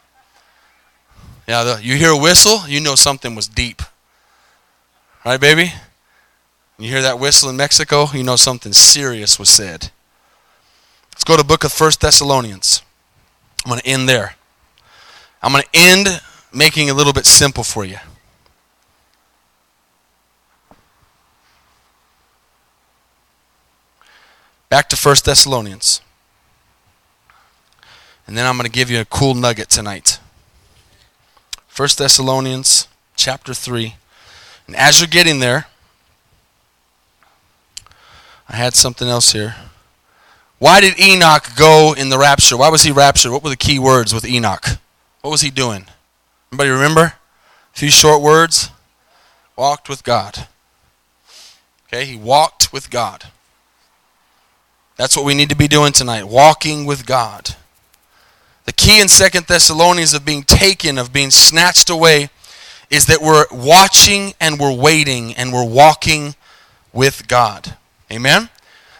[1.48, 3.82] Yeah, the, you hear a whistle, you know something was deep.
[5.24, 5.72] Right, baby?
[6.78, 9.90] You hear that whistle in Mexico, you know something serious was said.
[11.26, 12.82] Go to book of First Thessalonians.
[13.64, 14.36] I'm going to end there.
[15.42, 16.20] I'm going to end
[16.52, 17.96] making it a little bit simple for you.
[24.68, 26.00] Back to First Thessalonians.
[28.28, 30.20] And then I'm going to give you a cool nugget tonight.
[31.66, 33.96] First Thessalonians chapter 3.
[34.68, 35.66] And as you're getting there,
[38.48, 39.56] I had something else here.
[40.58, 42.56] Why did Enoch go in the rapture?
[42.56, 43.32] Why was he raptured?
[43.32, 44.66] What were the key words with Enoch?
[45.20, 45.86] What was he doing?
[46.50, 47.00] Anybody remember?
[47.74, 48.70] A few short words.
[49.56, 50.46] Walked with God.
[51.88, 53.24] Okay, he walked with God.
[54.96, 57.54] That's what we need to be doing tonight, walking with God.
[58.64, 62.30] The key in Second Thessalonians of being taken, of being snatched away,
[62.90, 66.34] is that we're watching and we're waiting and we're walking
[66.92, 67.76] with God.
[68.10, 68.48] Amen?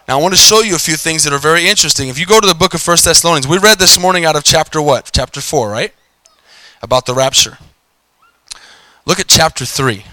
[0.09, 2.09] Now I want to show you a few things that are very interesting.
[2.09, 4.45] If you go to the book of First Thessalonians, we read this morning out of
[4.45, 5.11] chapter what?
[5.13, 5.93] Chapter 4, right?
[6.81, 7.59] About the rapture.
[9.05, 10.05] Look at chapter 3.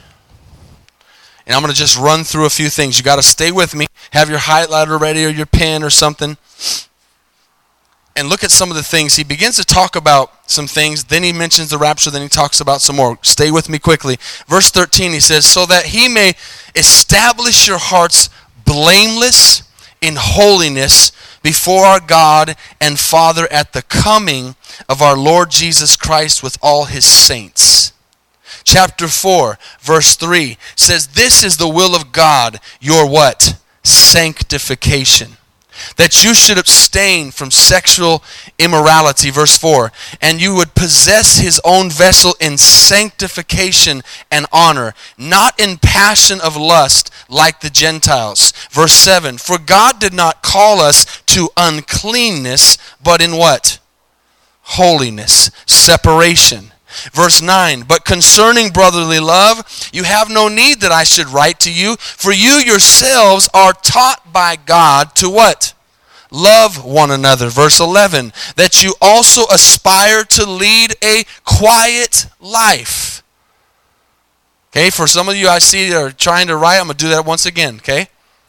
[1.46, 2.98] And I'm going to just run through a few things.
[2.98, 3.86] You got to stay with me.
[4.12, 6.38] Have your highlighter ready or your pen or something.
[8.16, 9.16] And look at some of the things.
[9.16, 11.04] He begins to talk about some things.
[11.04, 12.10] Then he mentions the rapture.
[12.10, 13.20] Then he talks about some more.
[13.22, 14.18] Stay with me quickly.
[14.48, 16.34] Verse 13, he says, So that he may
[16.76, 18.30] establish your hearts
[18.66, 19.64] blameless
[20.04, 24.56] in holiness before our God and Father at the coming
[24.88, 27.94] of our Lord Jesus Christ with all his saints
[28.64, 33.60] chapter 4, verse 3 says, This is the will of God, your what?
[33.84, 35.38] Sanctification.
[35.98, 38.24] That you should abstain from sexual
[38.58, 45.60] immorality, verse 4, and you would possess his own vessel in sanctification and honor, not
[45.60, 48.52] in passion of lust like the Gentiles.
[48.72, 53.80] Verse 7, for God did not call us to uncleanness, but in what?
[54.62, 56.72] Holiness, separation.
[57.12, 61.74] Verse 9, but concerning brotherly love, you have no need that I should write to
[61.74, 65.73] you, for you yourselves are taught by God to what?
[66.34, 67.48] Love one another.
[67.48, 73.22] Verse 11, that you also aspire to lead a quiet life.
[74.72, 77.12] Okay, for some of you I see are trying to write, I'm going to do
[77.12, 78.08] that once again, okay?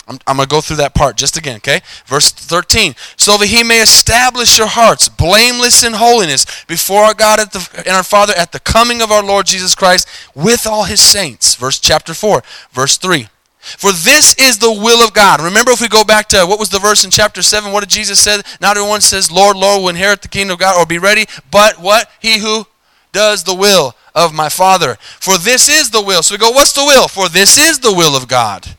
[0.08, 1.82] I'm, I'm going to go through that part just again, okay?
[2.06, 2.94] Verse 13.
[3.18, 7.94] So that he may establish your hearts blameless in holiness before our God the, and
[7.94, 11.54] our Father at the coming of our Lord Jesus Christ with all his saints.
[11.54, 13.28] Verse chapter 4, verse 3.
[13.64, 15.40] For this is the will of God.
[15.40, 17.90] Remember, if we go back to what was the verse in chapter 7, what did
[17.90, 18.40] Jesus say?
[18.60, 21.80] Not everyone says, Lord, Lord, will inherit the kingdom of God or be ready, but
[21.80, 22.10] what?
[22.20, 22.66] He who
[23.12, 24.96] does the will of my Father.
[25.00, 26.22] For this is the will.
[26.22, 27.08] So we go, what's the will?
[27.08, 28.76] For this is the will of God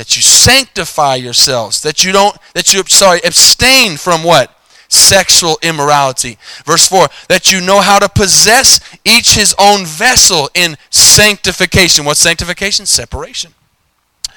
[0.00, 4.50] that you sanctify yourselves, that you don't, that you, sorry, abstain from what?
[4.88, 6.38] Sexual immorality.
[6.64, 12.06] Verse 4, that you know how to possess each his own vessel in sanctification.
[12.06, 12.86] What sanctification?
[12.86, 13.52] Separation.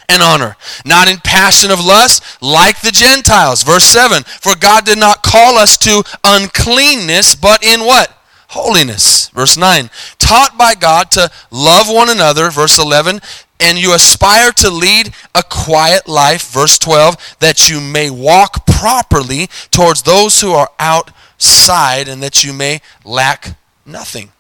[0.10, 3.64] And honor, not in passion of lust, like the Gentiles.
[3.64, 8.16] Verse 7 For God did not call us to uncleanness, but in what?
[8.50, 9.30] Holiness.
[9.30, 9.90] Verse 9
[10.20, 12.50] Taught by God to love one another.
[12.50, 13.20] Verse 11
[13.64, 19.48] and you aspire to lead a quiet life, verse 12, that you may walk properly
[19.72, 24.34] towards those who are outside and that you may lack nothing.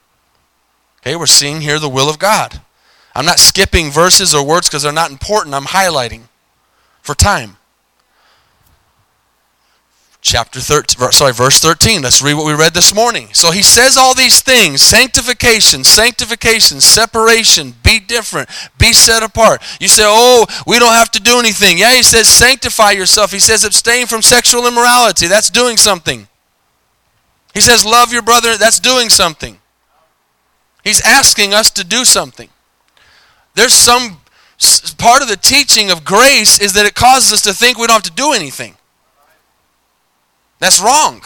[0.99, 2.59] Okay, we're seeing here the will of God.
[3.16, 5.53] I'm not skipping verses or words because they're not important.
[5.55, 6.24] I'm highlighting
[7.01, 7.57] for time.
[10.22, 12.01] Chapter 13, sorry, verse 13.
[12.01, 13.28] Let's read what we read this morning.
[13.34, 18.47] So he says all these things sanctification, sanctification, separation, be different,
[18.78, 19.61] be set apart.
[19.82, 21.78] You say, oh, we don't have to do anything.
[21.78, 23.34] Yeah, he says sanctify yourself.
[23.34, 25.28] He says abstain from sexual immorality.
[25.28, 26.30] That's doing something.
[27.53, 28.57] He says love your brother.
[28.57, 29.59] That's doing something.
[30.86, 32.47] He's asking us to do something.
[33.56, 34.20] There's some
[34.97, 37.95] part of the teaching of grace is that it causes us to think we don't
[37.95, 38.76] have to do anything.
[40.60, 41.24] That's wrong.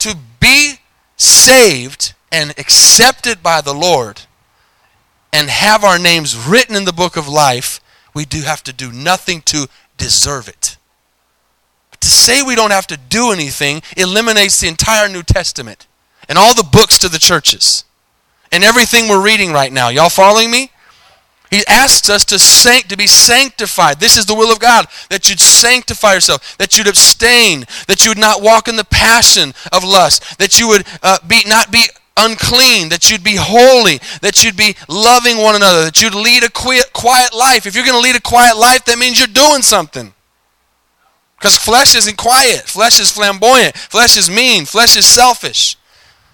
[0.00, 0.74] To be
[1.16, 4.22] saved and accepted by the Lord
[5.32, 7.80] and have our names written in the book of life,
[8.14, 10.76] we do have to do nothing to deserve it.
[11.90, 15.86] But to say we don't have to do anything eliminates the entire New Testament
[16.28, 17.84] and all the books to the churches
[18.56, 19.90] and everything we're reading right now.
[19.90, 20.70] Y'all following me?
[21.50, 24.00] He asks us to sanct to be sanctified.
[24.00, 28.12] This is the will of God that you'd sanctify yourself, that you'd abstain, that you
[28.12, 31.84] would not walk in the passion of lust, that you would uh, be not be
[32.16, 36.48] unclean, that you'd be holy, that you'd be loving one another, that you'd lead a
[36.48, 37.66] quiet life.
[37.66, 40.14] If you're going to lead a quiet life, that means you're doing something.
[41.38, 42.62] Because flesh isn't quiet.
[42.62, 43.76] Flesh is flamboyant.
[43.76, 44.64] Flesh is mean.
[44.64, 45.76] Flesh is selfish.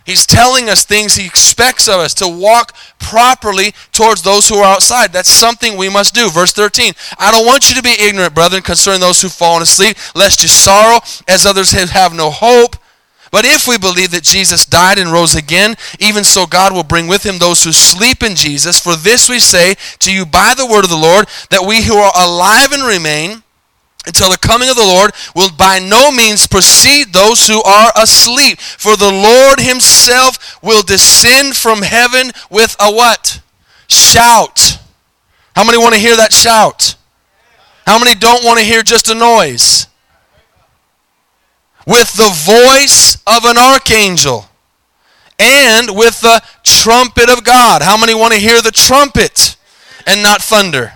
[0.04, 4.74] He's telling us things he expects of us to walk properly towards those who are
[4.74, 5.12] outside.
[5.12, 6.28] That's something we must do.
[6.28, 9.96] Verse 13 I don't want you to be ignorant, brethren, concerning those who fall asleep,
[10.14, 12.76] lest you sorrow as others have no hope.
[13.32, 17.08] But if we believe that Jesus died and rose again, even so God will bring
[17.08, 18.78] with him those who sleep in Jesus.
[18.78, 21.94] For this we say to you by the word of the Lord, that we who
[21.96, 23.42] are alive and remain,
[24.06, 28.60] until the coming of the Lord will by no means precede those who are asleep.
[28.60, 33.40] For the Lord himself will descend from heaven with a what?
[33.88, 34.78] Shout.
[35.54, 36.96] How many want to hear that shout?
[37.86, 39.86] How many don't want to hear just a noise?
[41.86, 44.46] With the voice of an archangel
[45.38, 47.82] and with the trumpet of God.
[47.82, 49.56] How many want to hear the trumpet
[50.06, 50.92] and not thunder?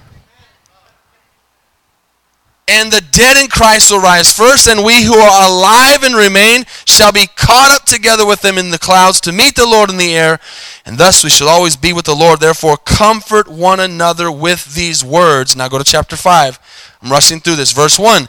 [2.69, 6.65] And the dead in Christ will rise first, and we who are alive and remain
[6.85, 9.99] shall be caught up together with them in the clouds to meet the Lord in
[9.99, 10.41] the air,
[10.85, 12.41] and thus we shall always be with the Lord.
[12.41, 15.55] Therefore, comfort one another with these words.
[15.55, 16.59] Now go to chapter 5.
[17.03, 17.71] I'm rushing through this.
[17.71, 18.29] Verse 1.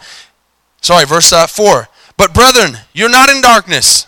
[0.81, 1.87] Sorry, verse uh, 4.
[2.15, 4.05] But brethren, you're not in darkness,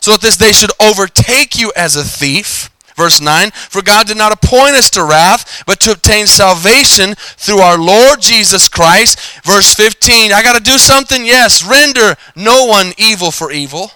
[0.00, 2.68] so that this day should overtake you as a thief.
[3.02, 7.58] Verse 9, for God did not appoint us to wrath, but to obtain salvation through
[7.58, 9.18] our Lord Jesus Christ.
[9.42, 11.26] Verse 15, I got to do something?
[11.26, 13.90] Yes, render no one evil for evil.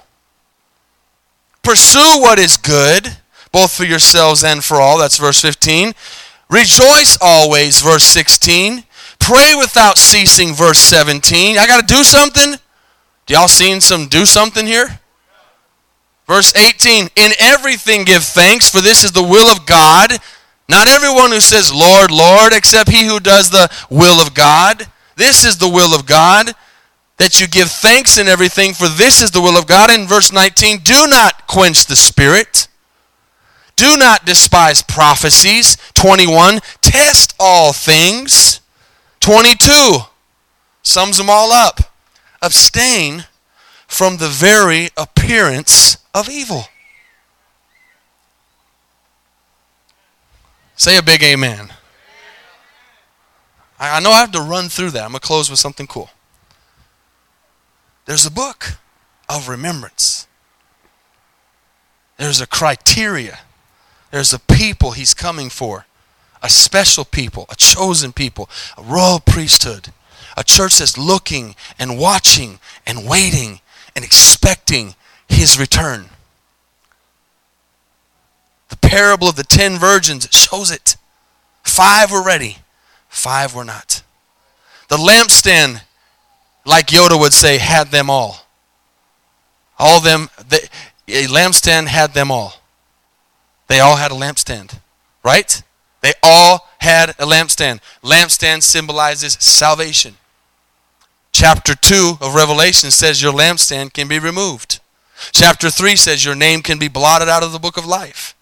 [1.63, 3.17] Pursue what is good,
[3.53, 4.99] both for yourselves and for all.
[4.99, 5.93] That's verse 15.
[6.51, 8.83] Rejoice always, verse 16.
[9.21, 11.59] Pray without ceasing, verse 17.
[11.59, 12.57] I got to do something?
[13.29, 14.99] Y'all seen some do something here?
[16.27, 20.13] Verse 18 In everything give thanks, for this is the will of God.
[20.69, 24.87] Not everyone who says, Lord, Lord, except he who does the will of God.
[25.15, 26.53] This is the will of God,
[27.19, 29.91] that you give thanks in everything, for this is the will of God.
[29.91, 32.69] In verse 19, do not quench the spirit.
[33.77, 35.77] Do not despise prophecies.
[35.95, 38.61] 21, test all things.
[39.21, 39.99] 22,
[40.83, 41.81] sums them all up.
[42.43, 43.27] Abstain
[43.87, 46.65] from the very appearance of evil.
[50.75, 51.73] Say a big amen.
[53.79, 55.05] I know I have to run through that.
[55.05, 56.09] I'm going to close with something cool.
[58.07, 58.79] There's a book
[59.29, 60.27] of remembrance.
[62.17, 63.41] There's a criteria.
[64.11, 65.85] There's a people he's coming for.
[66.43, 68.49] A special people, a chosen people,
[68.79, 69.93] a royal priesthood,
[70.35, 73.61] a church that's looking and watching and waiting
[73.95, 74.95] and expecting
[75.29, 76.07] his return.
[78.69, 80.97] The parable of the ten virgins shows it.
[81.63, 82.59] Five were ready,
[83.09, 84.03] five were not.
[84.89, 85.83] The lampstand,
[86.65, 88.47] like Yoda would say, had them all.
[89.79, 90.69] All them, the,
[91.09, 92.55] a lampstand had them all.
[93.69, 94.79] They all had a lampstand,
[95.25, 95.63] right?
[96.03, 97.81] They all had a lampstand.
[98.03, 100.17] Lampstand symbolizes salvation.
[101.33, 104.81] Chapter 2 of Revelation says your lampstand can be removed.
[105.33, 108.35] Chapter 3 says your name can be blotted out of the book of life.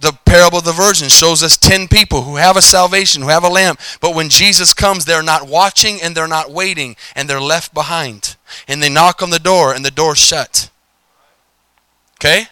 [0.00, 3.44] The parable of the virgin shows us 10 people who have a salvation, who have
[3.44, 7.40] a lamp, but when Jesus comes, they're not watching and they're not waiting, and they're
[7.40, 8.36] left behind.
[8.66, 10.70] And they knock on the door, and the door's shut.
[12.16, 12.46] Okay?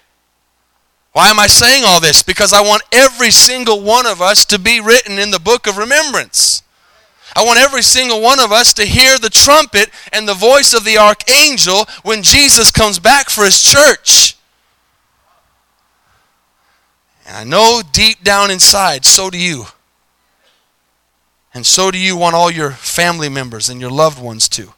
[1.12, 2.22] Why am I saying all this?
[2.22, 5.78] Because I want every single one of us to be written in the book of
[5.78, 6.62] remembrance.
[7.36, 10.84] I want every single one of us to hear the trumpet and the voice of
[10.84, 14.38] the archangel when Jesus comes back for his church.
[17.26, 19.66] And I know deep down inside, so do you.
[21.52, 24.72] And so do you want all your family members and your loved ones to.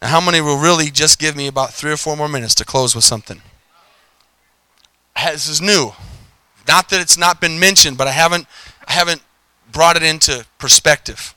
[0.00, 2.64] Now, how many will really just give me about three or four more minutes to
[2.64, 3.42] close with something?
[5.14, 5.92] This is new.
[6.66, 8.46] Not that it's not been mentioned, but I haven't,
[8.88, 9.22] I haven't
[9.70, 11.34] brought it into perspective.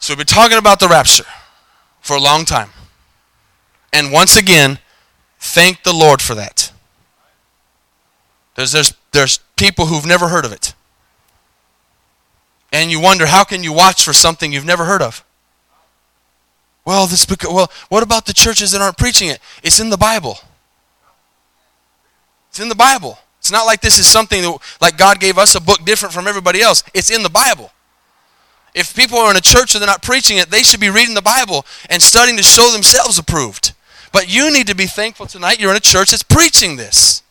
[0.00, 1.24] So we've been talking about the rapture
[2.00, 2.70] for a long time.
[3.92, 4.78] And once again,
[5.38, 6.72] thank the Lord for that.
[8.54, 10.74] There's, there's, there's people who've never heard of it.
[12.72, 15.22] And you wonder, how can you watch for something you've never heard of?
[16.84, 19.38] Well, this well, what about the churches that aren't preaching it?
[19.62, 20.38] It's in the Bible.
[22.48, 23.18] It's in the Bible.
[23.38, 26.26] It's not like this is something that, like God gave us a book different from
[26.26, 26.82] everybody else.
[26.94, 27.70] It's in the Bible.
[28.74, 31.14] If people are in a church and they're not preaching it, they should be reading
[31.14, 33.72] the Bible and studying to show themselves approved.
[34.12, 37.22] But you need to be thankful tonight you're in a church that's preaching this.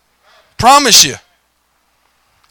[0.57, 1.15] Promise you.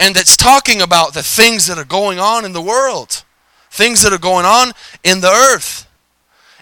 [0.01, 3.25] And that's talking about the things that are going on in the world,
[3.71, 4.73] things that are going on
[5.03, 5.87] in the earth.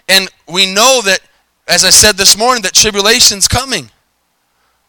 [0.09, 1.19] And we know that,
[1.67, 3.91] as I said this morning, that tribulation's coming.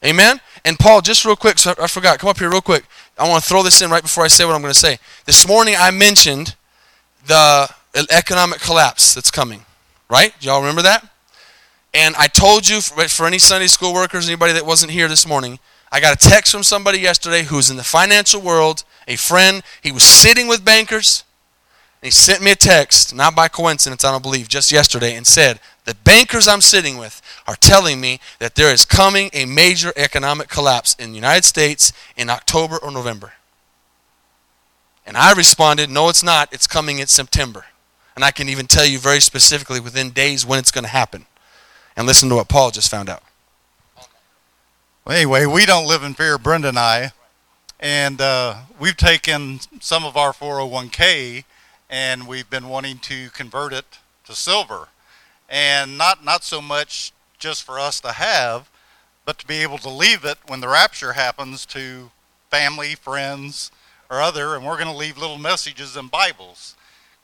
[0.04, 0.40] Amen?
[0.64, 2.84] And Paul, just real quick, so I forgot, come up here real quick.
[3.18, 4.98] I want to throw this in right before I say what I'm going to say.
[5.26, 6.54] This morning I mentioned
[7.28, 7.68] the
[8.10, 9.64] economic collapse that's coming,
[10.10, 10.34] right?
[10.40, 11.08] Y'all remember that?
[11.94, 15.26] And I told you, for, for any Sunday school workers, anybody that wasn't here this
[15.26, 15.58] morning,
[15.90, 19.62] I got a text from somebody yesterday who's in the financial world, a friend.
[19.82, 21.24] He was sitting with bankers.
[22.02, 25.26] And he sent me a text, not by coincidence, I don't believe, just yesterday, and
[25.26, 29.92] said, The bankers I'm sitting with are telling me that there is coming a major
[29.96, 33.32] economic collapse in the United States in October or November.
[35.08, 36.52] And I responded, No, it's not.
[36.52, 37.64] It's coming in September.
[38.14, 41.24] And I can even tell you very specifically within days when it's going to happen.
[41.96, 43.22] And listen to what Paul just found out.
[45.06, 47.12] Well, anyway, we don't live in fear, Brenda and I.
[47.80, 51.44] And uh, we've taken some of our 401k
[51.88, 54.88] and we've been wanting to convert it to silver.
[55.48, 58.68] And not, not so much just for us to have,
[59.24, 62.10] but to be able to leave it when the rapture happens to
[62.50, 63.70] family, friends,
[64.10, 64.54] or other.
[64.54, 66.74] And we're going to leave little messages in Bibles.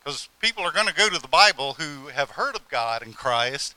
[0.03, 3.17] Because people are going to go to the Bible who have heard of God and
[3.17, 3.75] Christ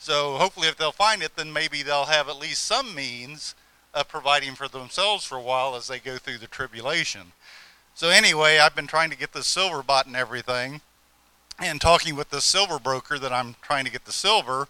[0.00, 3.54] so hopefully, if they'll find it, then maybe they'll have at least some means
[3.92, 7.32] of providing for themselves for a while as they go through the tribulation.
[7.94, 10.80] So anyway, I've been trying to get the silver bought and everything,
[11.58, 14.68] and talking with the silver broker that I'm trying to get the silver,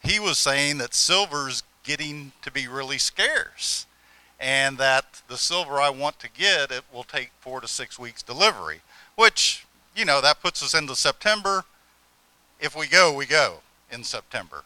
[0.00, 3.84] he was saying that silver's getting to be really scarce,
[4.40, 8.22] and that the silver I want to get it will take four to six weeks
[8.22, 8.80] delivery,
[9.16, 9.66] which
[9.96, 11.64] you know that puts us into September.
[12.60, 13.58] If we go, we go
[13.90, 14.64] in September.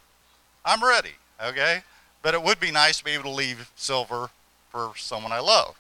[0.65, 1.83] I'm ready, okay?
[2.23, 4.31] But it would be nice to be able to leave silver
[4.71, 5.79] for someone I love.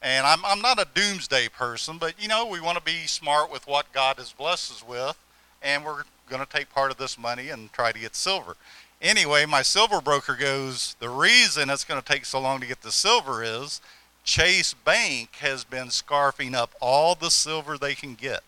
[0.00, 3.52] And I'm, I'm not a doomsday person, but you know, we want to be smart
[3.52, 5.16] with what God has blessed us with,
[5.62, 8.56] and we're going to take part of this money and try to get silver.
[9.02, 12.82] Anyway, my silver broker goes, the reason it's going to take so long to get
[12.82, 13.80] the silver is
[14.22, 18.44] Chase Bank has been scarfing up all the silver they can get.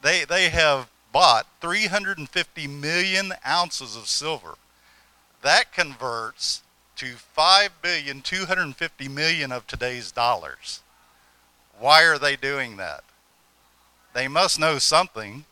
[0.00, 4.54] They, they have bought 350 million ounces of silver.
[5.42, 6.62] That converts
[6.96, 10.80] to 5 billion 250 million of today's dollars.
[11.78, 13.04] Why are they doing that?
[14.14, 15.44] They must know something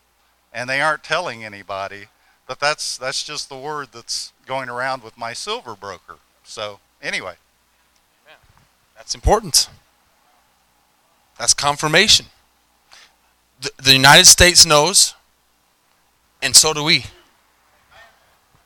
[0.54, 2.06] and they aren't telling anybody,
[2.46, 6.16] but that's that's just the word that's going around with my silver broker.
[6.44, 7.34] So, anyway,
[8.96, 9.68] that's important.
[11.38, 12.26] That's confirmation.
[13.60, 15.14] The, the United States knows
[16.42, 17.06] and so do we.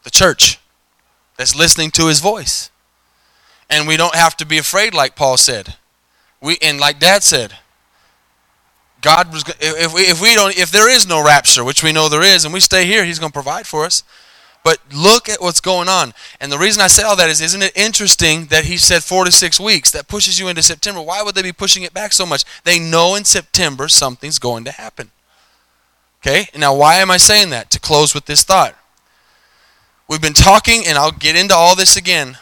[0.03, 0.59] The church
[1.37, 2.71] that's listening to his voice.
[3.69, 5.77] And we don't have to be afraid, like Paul said.
[6.41, 7.55] We and like Dad said,
[9.01, 12.09] God was if we, if we don't if there is no rapture, which we know
[12.09, 14.03] there is, and we stay here, He's going to provide for us.
[14.63, 16.13] But look at what's going on.
[16.39, 19.25] And the reason I say all that is, isn't it interesting that he said four
[19.25, 19.91] to six weeks?
[19.91, 21.01] That pushes you into September.
[21.01, 22.45] Why would they be pushing it back so much?
[22.65, 25.13] They know in September something's going to happen.
[26.21, 26.49] Okay?
[26.55, 27.71] Now, why am I saying that?
[27.71, 28.77] To close with this thought.
[30.09, 32.37] We've been talking, and I'll get into all this again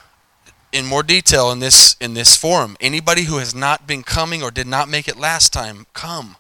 [0.73, 2.77] in more detail in this in this forum.
[2.81, 6.37] Anybody who has not been coming or did not make it last time, come.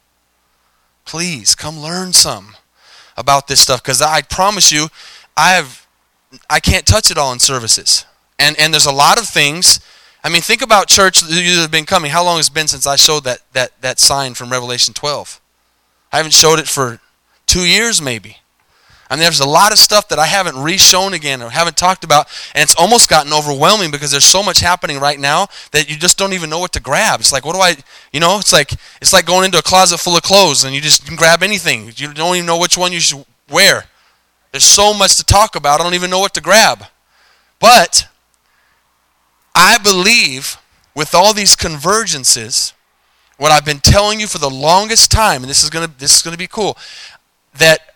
[1.09, 2.54] Please come learn some
[3.16, 4.88] about this stuff because I promise you,
[5.38, 5.86] I have
[6.50, 8.04] I can't touch it all in services.
[8.38, 9.80] And and there's a lot of things.
[10.22, 12.11] I mean, think about church that have been coming.
[12.11, 15.40] How long has it been since I showed that that that sign from Revelation 12?
[16.12, 17.00] I haven't showed it for
[17.46, 18.36] two years maybe.
[19.11, 22.04] I mean, there's a lot of stuff that I haven't re-shown again or haven't talked
[22.04, 25.96] about, and it's almost gotten overwhelming because there's so much happening right now that you
[25.96, 27.20] just don't even know what to grab.
[27.20, 27.76] It's like, what do I,
[28.12, 28.38] you know?
[28.38, 31.16] It's like it's like going into a closet full of clothes and you just can
[31.16, 31.90] grab anything.
[31.96, 33.84] You don't even know which one you should wear.
[34.52, 35.80] There's so much to talk about.
[35.80, 36.84] I don't even know what to grab.
[37.61, 38.09] But
[39.54, 40.59] I believe
[40.94, 42.72] with all these convergences,
[43.36, 46.22] what I've been telling you for the longest time, and this is gonna this is
[46.22, 46.76] gonna be cool,
[47.54, 47.88] that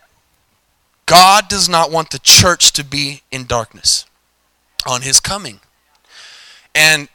[1.05, 4.05] God does not want the church to be in darkness
[4.87, 5.59] on his coming.
[6.75, 7.07] And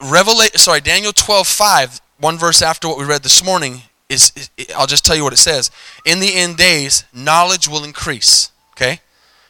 [0.00, 4.50] Revelation sorry, Daniel 12, 5, one verse after what we read this morning, is, is
[4.76, 5.70] I'll just tell you what it says.
[6.04, 8.50] In the end days, knowledge will increase.
[8.72, 9.00] Okay?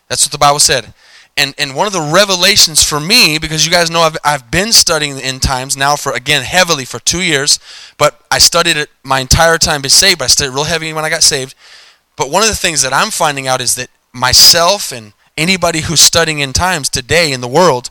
[0.09, 0.95] That's what the Bible said.
[1.37, 4.73] And, and one of the revelations for me, because you guys know I've, I've been
[4.73, 7.59] studying the end times now for, again, heavily for two years,
[7.99, 10.23] but I studied it my entire time to saved.
[10.23, 11.57] I studied real heavy when I got saved.
[12.17, 16.01] But one of the things that I'm finding out is that myself and anybody who's
[16.01, 17.91] studying in times today in the world,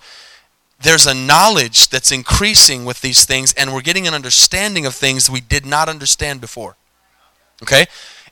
[0.82, 5.30] there's a knowledge that's increasing with these things, and we're getting an understanding of things
[5.30, 6.76] we did not understand before.
[7.62, 7.86] Okay?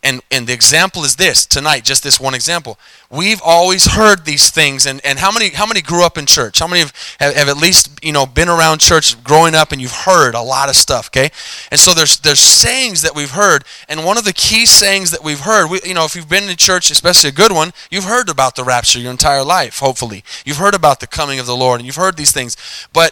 [0.03, 2.79] And, and the example is this tonight, just this one example.
[3.11, 6.57] We've always heard these things, and, and how many how many grew up in church?
[6.57, 9.79] How many have, have, have, at least you know been around church growing up and
[9.79, 11.29] you've heard a lot of stuff, okay?
[11.69, 15.23] And so there's there's sayings that we've heard, and one of the key sayings that
[15.23, 18.05] we've heard, we, you know, if you've been in church, especially a good one, you've
[18.05, 20.23] heard about the rapture your entire life, hopefully.
[20.45, 22.57] You've heard about the coming of the Lord, and you've heard these things.
[22.91, 23.11] But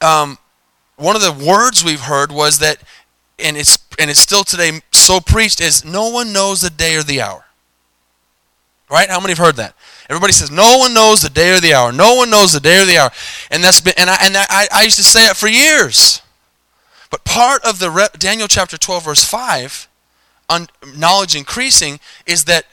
[0.00, 0.38] um,
[0.96, 2.78] one of the words we've heard was that
[3.42, 7.04] and it's and it's still today so preached is no one knows the day or
[7.04, 7.44] the hour.
[8.90, 9.08] Right?
[9.08, 9.76] How many have heard that?
[10.10, 11.92] Everybody says no one knows the day or the hour.
[11.92, 13.10] No one knows the day or the hour.
[13.52, 16.20] And that's been and I and I, I used to say it for years.
[17.10, 19.88] But part of the Daniel chapter 12 verse 5
[20.50, 22.66] on knowledge increasing is that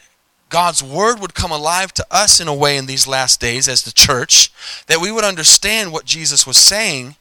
[0.50, 3.84] God's word would come alive to us in a way in these last days as
[3.84, 4.52] the church
[4.88, 7.16] that we would understand what Jesus was saying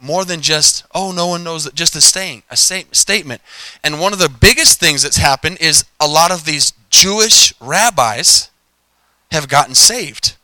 [0.00, 3.40] more than just oh no one knows that just a saying a statement.
[3.82, 8.50] And one of the biggest things that's happened is a lot of these jewish rabbis
[9.30, 10.36] have gotten saved.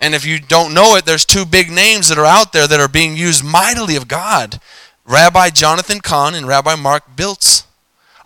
[0.00, 2.80] And if you don't know it there's two big names that are out there that
[2.80, 4.60] are being used mightily of god.
[5.06, 7.64] Rabbi jonathan Cahn and rabbi mark biltz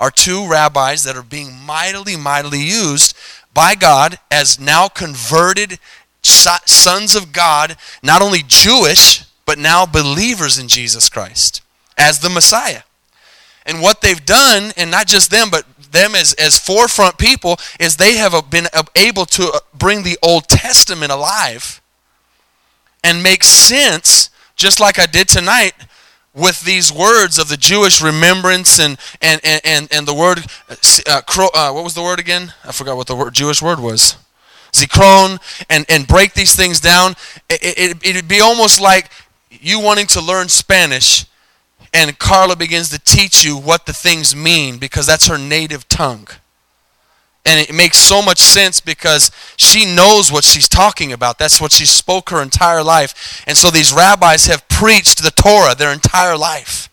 [0.01, 3.17] are two rabbis that are being mightily mightily used
[3.53, 5.79] by god as now converted
[6.23, 11.63] sons of god not only jewish but now believers in Jesus Christ
[11.97, 12.83] as the Messiah.
[13.65, 17.97] And what they've done, and not just them, but them as, as forefront people, is
[17.97, 21.81] they have been able to uh, bring the Old Testament alive
[23.03, 25.73] and make sense, just like I did tonight,
[26.35, 30.75] with these words of the Jewish remembrance and and and and, the word uh,
[31.09, 32.53] uh, what was the word again?
[32.65, 34.19] I forgot what the word Jewish word was.
[34.73, 35.41] Zikron
[35.71, 37.13] and and break these things down.
[37.49, 39.11] It, it, it'd be almost like
[39.51, 41.27] you wanting to learn Spanish
[41.93, 46.29] and Carla begins to teach you what the things mean because that's her native tongue.
[47.47, 51.39] And it makes so much sense because she knows what she's talking about.
[51.39, 53.43] That's what she spoke her entire life.
[53.47, 56.91] And so these rabbis have preached the Torah their entire life.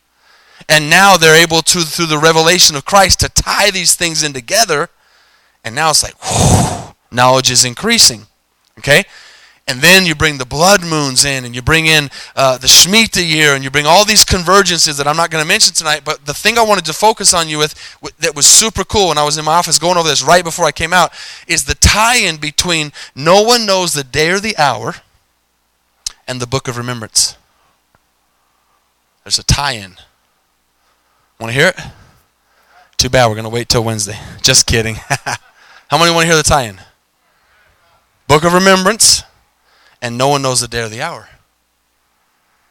[0.69, 4.31] And now they're able to, through the revelation of Christ, to tie these things in
[4.31, 4.89] together.
[5.63, 8.27] And now it's like, whew, knowledge is increasing.
[8.79, 9.03] Okay?
[9.67, 13.27] And then you bring the blood moons in, and you bring in uh, the Shemitah
[13.27, 16.01] year, and you bring all these convergences that I'm not going to mention tonight.
[16.05, 17.73] But the thing I wanted to focus on you with,
[18.19, 20.65] that was super cool when I was in my office going over this right before
[20.65, 21.11] I came out
[21.47, 24.95] is the tie in between no one knows the day or the hour
[26.27, 27.35] and the book of remembrance.
[29.23, 29.95] There's a tie in.
[31.39, 31.79] Want to hear it?
[32.97, 34.19] Too bad, we're going to wait till Wednesday.
[34.43, 34.95] Just kidding.
[35.87, 36.79] How many want to hear the tie in?
[38.27, 39.23] Book of remembrance
[40.05, 41.29] and no one knows the day or the hour.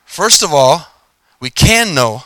[0.04, 0.86] First of all,
[1.40, 2.22] we can know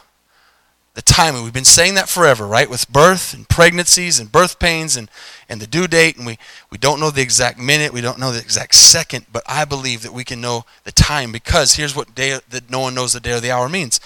[0.92, 1.42] the timing.
[1.42, 2.68] We've been saying that forever, right?
[2.68, 5.10] With birth and pregnancies and birth pains and,
[5.48, 6.36] and the due date, and we,
[6.70, 10.02] we don't know the exact minute, we don't know the exact second, but I believe
[10.02, 13.20] that we can know the time because here's what day that no one knows the
[13.20, 14.00] day or the hour means.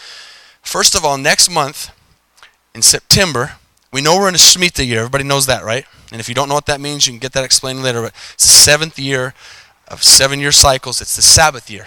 [0.62, 1.90] First of all, next month
[2.76, 3.57] in September,
[3.92, 5.00] we know we're in a Shemitah year.
[5.00, 5.84] Everybody knows that, right?
[6.12, 8.03] And if you don't know what that means, you can get that explained later.
[8.03, 9.34] But it's the seventh year
[9.93, 11.01] of seven year cycles.
[11.01, 11.86] It's the Sabbath year.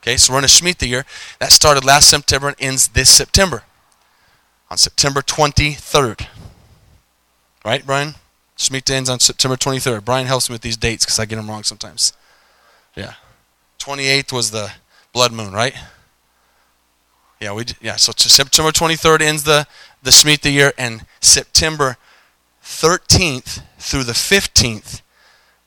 [0.00, 1.04] Okay, so we're in a Shemitah year.
[1.40, 3.64] That started last September and ends this September
[4.70, 6.26] on September 23rd.
[7.64, 8.14] Right, Brian?
[8.56, 10.04] Shemitah ends on September 23rd.
[10.04, 12.12] Brian helps me with these dates because I get them wrong sometimes.
[12.96, 13.14] Yeah.
[13.78, 14.72] 28th was the
[15.12, 15.74] blood moon, right?
[17.40, 17.96] Yeah, we yeah.
[17.96, 19.66] So September 23rd ends the
[20.02, 21.96] the Shemitah year, and September
[22.62, 25.02] 13th through the 15th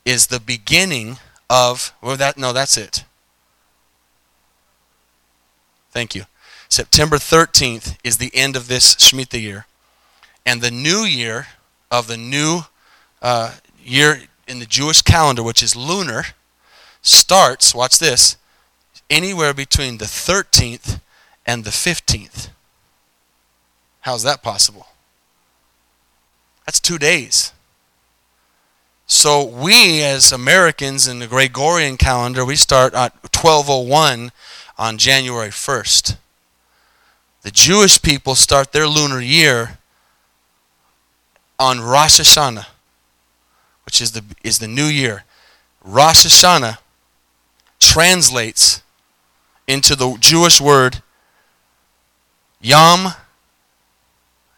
[0.06, 1.18] is the beginning
[1.48, 3.04] of well that no that's it.
[5.90, 6.24] Thank you.
[6.68, 9.66] September 13th is the end of this Shemitah year,
[10.44, 11.46] and the new year
[11.90, 12.62] of the new
[13.22, 16.24] uh, year in the Jewish calendar, which is lunar,
[17.02, 17.74] starts.
[17.74, 18.36] Watch this.
[19.08, 21.00] Anywhere between the 13th
[21.46, 22.48] and the 15th.
[24.00, 24.88] How's that possible?
[26.66, 27.52] That's two days.
[29.06, 34.32] So we, as Americans in the Gregorian calendar, we start at 1201
[34.76, 36.16] on January 1st.
[37.42, 39.78] The Jewish people start their lunar year
[41.56, 42.66] on Rosh Hashanah,
[43.84, 45.22] which is the, is the new year.
[45.84, 46.78] Rosh Hashanah
[47.78, 48.82] translates
[49.68, 51.00] into the Jewish word
[52.60, 53.12] Yom,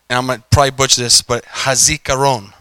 [0.09, 2.55] and I'm going to probably butcher this, but Hazikaron.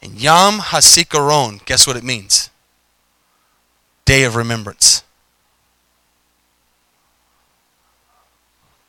[0.00, 2.50] And Yom HaZikaron, guess what it means?
[4.04, 5.02] Day of remembrance.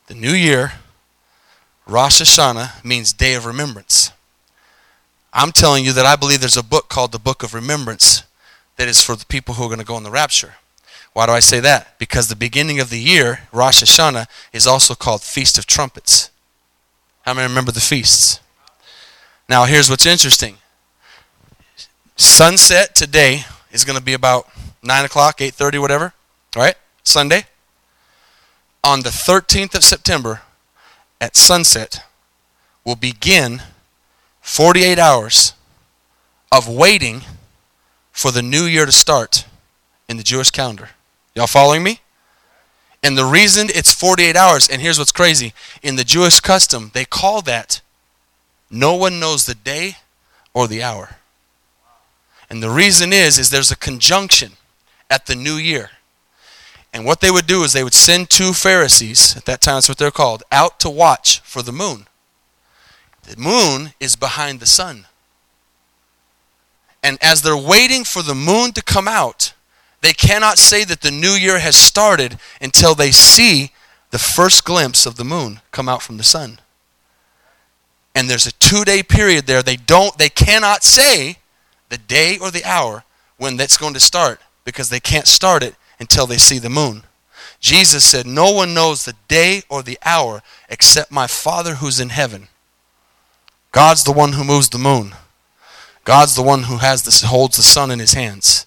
[0.06, 0.72] The new year,
[1.86, 4.12] Rosh Hashanah, means day of remembrance.
[5.32, 8.24] I'm telling you that I believe there's a book called the Book of Remembrance
[8.76, 10.54] that is for the people who are going to go in the rapture.
[11.12, 11.98] Why do I say that?
[11.98, 16.30] Because the beginning of the year, Rosh Hashanah, is also called Feast of Trumpets.
[17.22, 18.40] How many remember the feasts?
[19.48, 20.56] Now, here's what's interesting.
[22.20, 24.46] Sunset today is going to be about
[24.82, 26.12] 9 o'clock, 8.30, whatever,
[26.54, 26.74] right?
[27.02, 27.44] Sunday.
[28.84, 30.42] On the 13th of September,
[31.18, 32.04] at sunset,
[32.84, 33.62] will begin
[34.42, 35.54] 48 hours
[36.52, 37.22] of waiting
[38.12, 39.46] for the new year to start
[40.06, 40.90] in the Jewish calendar.
[41.34, 42.00] Y'all following me?
[43.02, 47.06] And the reason it's 48 hours, and here's what's crazy in the Jewish custom, they
[47.06, 47.80] call that
[48.70, 49.96] no one knows the day
[50.52, 51.16] or the hour.
[52.50, 54.52] And the reason is, is there's a conjunction
[55.08, 55.90] at the new year.
[56.92, 59.88] And what they would do is they would send two Pharisees, at that time that's
[59.88, 62.08] what they're called, out to watch for the moon.
[63.22, 65.06] The moon is behind the sun.
[67.02, 69.54] And as they're waiting for the moon to come out,
[70.00, 73.70] they cannot say that the new year has started until they see
[74.10, 76.58] the first glimpse of the moon come out from the sun.
[78.14, 81.36] And there's a 2-day period there they don't they cannot say
[81.90, 83.04] the day or the hour
[83.36, 87.02] when that's going to start because they can't start it until they see the moon.
[87.60, 92.08] Jesus said, "No one knows the day or the hour except my Father who's in
[92.08, 92.48] heaven."
[93.72, 95.14] God's the one who moves the moon.
[96.04, 98.66] God's the one who has this holds the sun in his hands.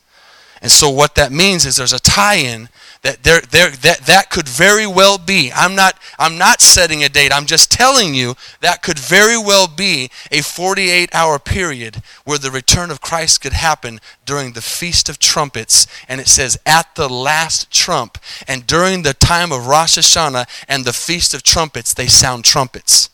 [0.64, 2.70] And so what that means is there's a tie-in
[3.02, 5.52] that there, there that, that could very well be.
[5.54, 7.34] I'm not I'm not setting a date.
[7.34, 12.92] I'm just telling you that could very well be a 48-hour period where the return
[12.92, 17.70] of Christ could happen during the feast of trumpets and it says at the last
[17.70, 22.46] trump and during the time of Rosh Hashanah and the feast of trumpets they sound
[22.46, 23.10] trumpets.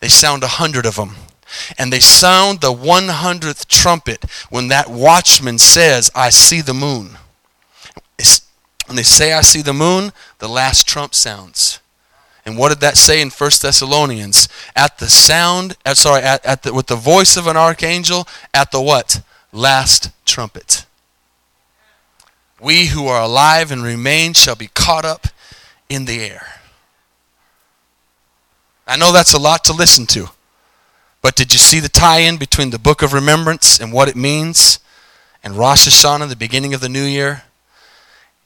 [0.00, 1.16] They sound a hundred of them
[1.78, 7.18] and they sound the 100th trumpet when that watchman says, I see the moon.
[8.86, 11.80] When they say, I see the moon, the last trump sounds.
[12.44, 14.48] And what did that say in 1 Thessalonians?
[14.76, 18.70] At the sound, uh, sorry, at, at the, with the voice of an archangel, at
[18.70, 19.22] the what?
[19.52, 20.84] Last trumpet.
[22.60, 25.28] We who are alive and remain shall be caught up
[25.88, 26.60] in the air.
[28.86, 30.28] I know that's a lot to listen to.
[31.24, 34.14] But did you see the tie in between the book of remembrance and what it
[34.14, 34.78] means
[35.42, 37.44] and Rosh Hashanah, the beginning of the new year?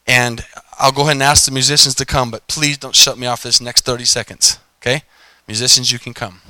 [0.07, 0.45] And
[0.79, 3.43] I'll go ahead and ask the musicians to come, but please don't shut me off
[3.43, 4.61] this next 30 seconds.
[4.81, 5.03] Okay?
[5.49, 6.41] Musicians, you can come.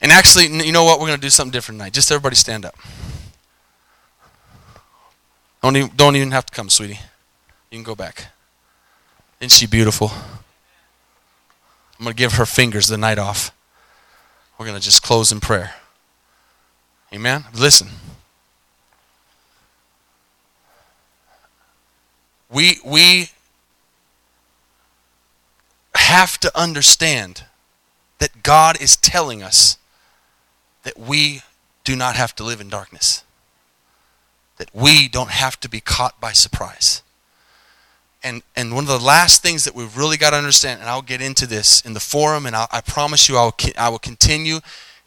[0.00, 1.00] And actually, you know what?
[1.00, 1.92] We're going to do something different tonight.
[1.92, 2.74] Just everybody stand up.
[5.62, 7.00] Don't even, don't even have to come, sweetie.
[7.70, 8.28] You can go back.
[9.40, 10.12] Isn't she beautiful?
[11.98, 13.52] I'm going to give her fingers the night off.
[14.58, 15.74] We're going to just close in prayer.
[17.12, 17.44] Amen.
[17.54, 17.88] Listen.
[22.50, 23.30] We we
[25.94, 27.44] have to understand
[28.18, 29.76] that God is telling us
[30.84, 31.42] that we
[31.84, 33.24] do not have to live in darkness.
[34.56, 37.02] That we don't have to be caught by surprise.
[38.26, 41.00] And, and one of the last things that we've really got to understand, and I'll
[41.00, 44.00] get into this in the forum, and I'll, i promise you I will, I will
[44.00, 44.58] continue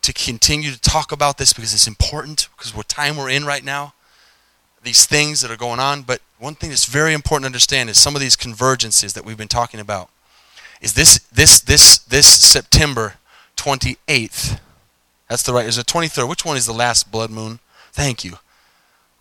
[0.04, 3.66] to continue to talk about this because it's important, because what time we're in right
[3.66, 3.94] now,
[4.84, 6.04] these things that are going on.
[6.04, 9.36] But one thing that's very important to understand is some of these convergences that we've
[9.36, 10.10] been talking about.
[10.80, 13.16] Is this this this this September
[13.58, 14.62] 28th?
[15.28, 15.66] That's the right.
[15.66, 16.30] Is the 23rd?
[16.30, 17.60] Which one is the last blood moon?
[17.92, 18.38] Thank you.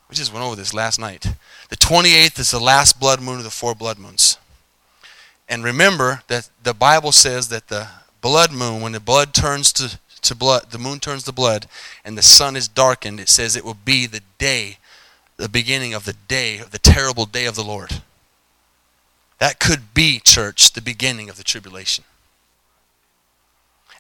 [0.09, 1.27] We just went over this last night.
[1.69, 4.39] The 28th is the last blood moon of the four blood moons.
[5.49, 7.89] And remember that the Bible says that the
[8.21, 11.67] blood moon, when the blood turns to, to blood, the moon turns to blood,
[12.05, 14.79] and the sun is darkened, it says it will be the day,
[15.37, 18.03] the beginning of the day, the terrible day of the Lord.
[19.39, 22.05] That could be, church, the beginning of the tribulation.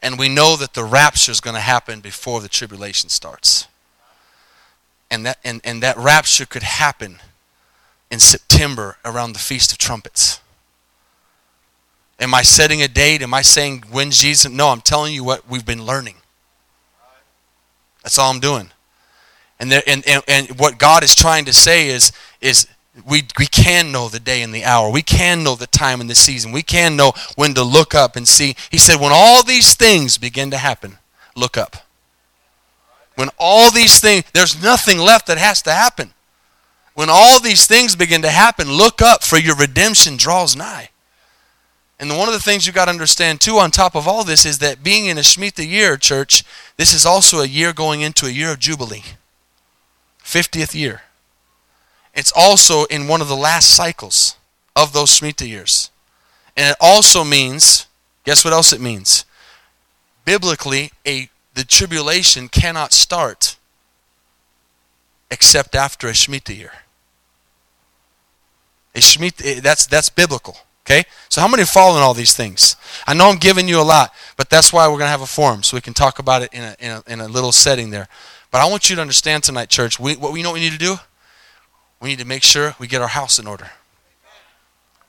[0.03, 3.67] And we know that the rapture is going to happen before the tribulation starts.
[5.11, 7.19] And that, and, and that rapture could happen
[8.11, 10.41] in September around the Feast of Trumpets.
[12.21, 13.23] Am I setting a date?
[13.23, 14.51] Am I saying when Jesus?
[14.51, 16.17] No, I'm telling you what we've been learning.
[18.03, 18.71] That's all I'm doing.
[19.61, 22.67] And, there, and, and, and what God is trying to say is, is
[23.07, 24.91] we, we can know the day and the hour.
[24.91, 26.53] We can know the time and the season.
[26.53, 28.57] We can know when to look up and see.
[28.71, 30.99] He said, when all these things begin to happen,
[31.37, 31.88] look up.
[33.19, 36.12] When all these things, there's nothing left that has to happen.
[36.95, 40.91] When all these things begin to happen, look up for your redemption draws nigh.
[41.99, 44.47] And one of the things you got to understand too, on top of all this,
[44.47, 46.45] is that being in a Shemitah year, church,
[46.77, 49.03] this is also a year going into a year of Jubilee.
[50.23, 51.03] 50th year.
[52.14, 54.37] It's also in one of the last cycles
[54.77, 55.91] of those Shemitah years.
[56.57, 57.89] And it also means,
[58.23, 59.25] guess what else it means?
[60.25, 63.57] Biblically, a the tribulation cannot start
[65.29, 66.73] except after a Shemitah year.
[68.95, 70.57] A Shemitah, eh, that's, that's biblical.
[70.87, 71.03] Okay?
[71.29, 72.77] So how many are following all these things?
[73.09, 75.27] I know I'm giving you a lot, but that's why we're going to have a
[75.27, 77.91] forum so we can talk about it in a, in a, in a little setting
[77.91, 78.07] there.
[78.53, 80.73] But I want you to understand tonight, church, we, what we know what we need
[80.73, 80.97] to do?
[82.01, 83.73] we need to make sure we get our house in order.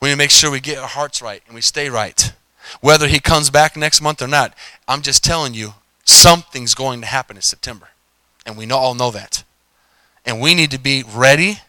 [0.01, 2.33] We need to make sure we get our hearts right and we stay right.
[2.81, 4.55] Whether he comes back next month or not,
[4.87, 5.75] I'm just telling you,
[6.09, 7.89] something's going to happen in September.
[8.45, 9.43] And we all know that.
[10.25, 11.59] And we need to be ready,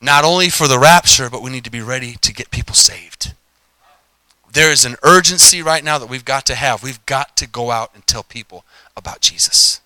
[0.00, 3.32] not only for the rapture, but we need to be ready to get people saved.
[4.52, 6.82] There is an urgency right now that we've got to have.
[6.82, 8.64] We've got to go out and tell people
[8.96, 9.80] about Jesus.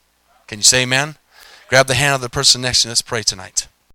[0.46, 1.16] Can you say amen?
[1.68, 2.90] Grab the hand of the person next to you.
[2.90, 3.67] Let's pray tonight.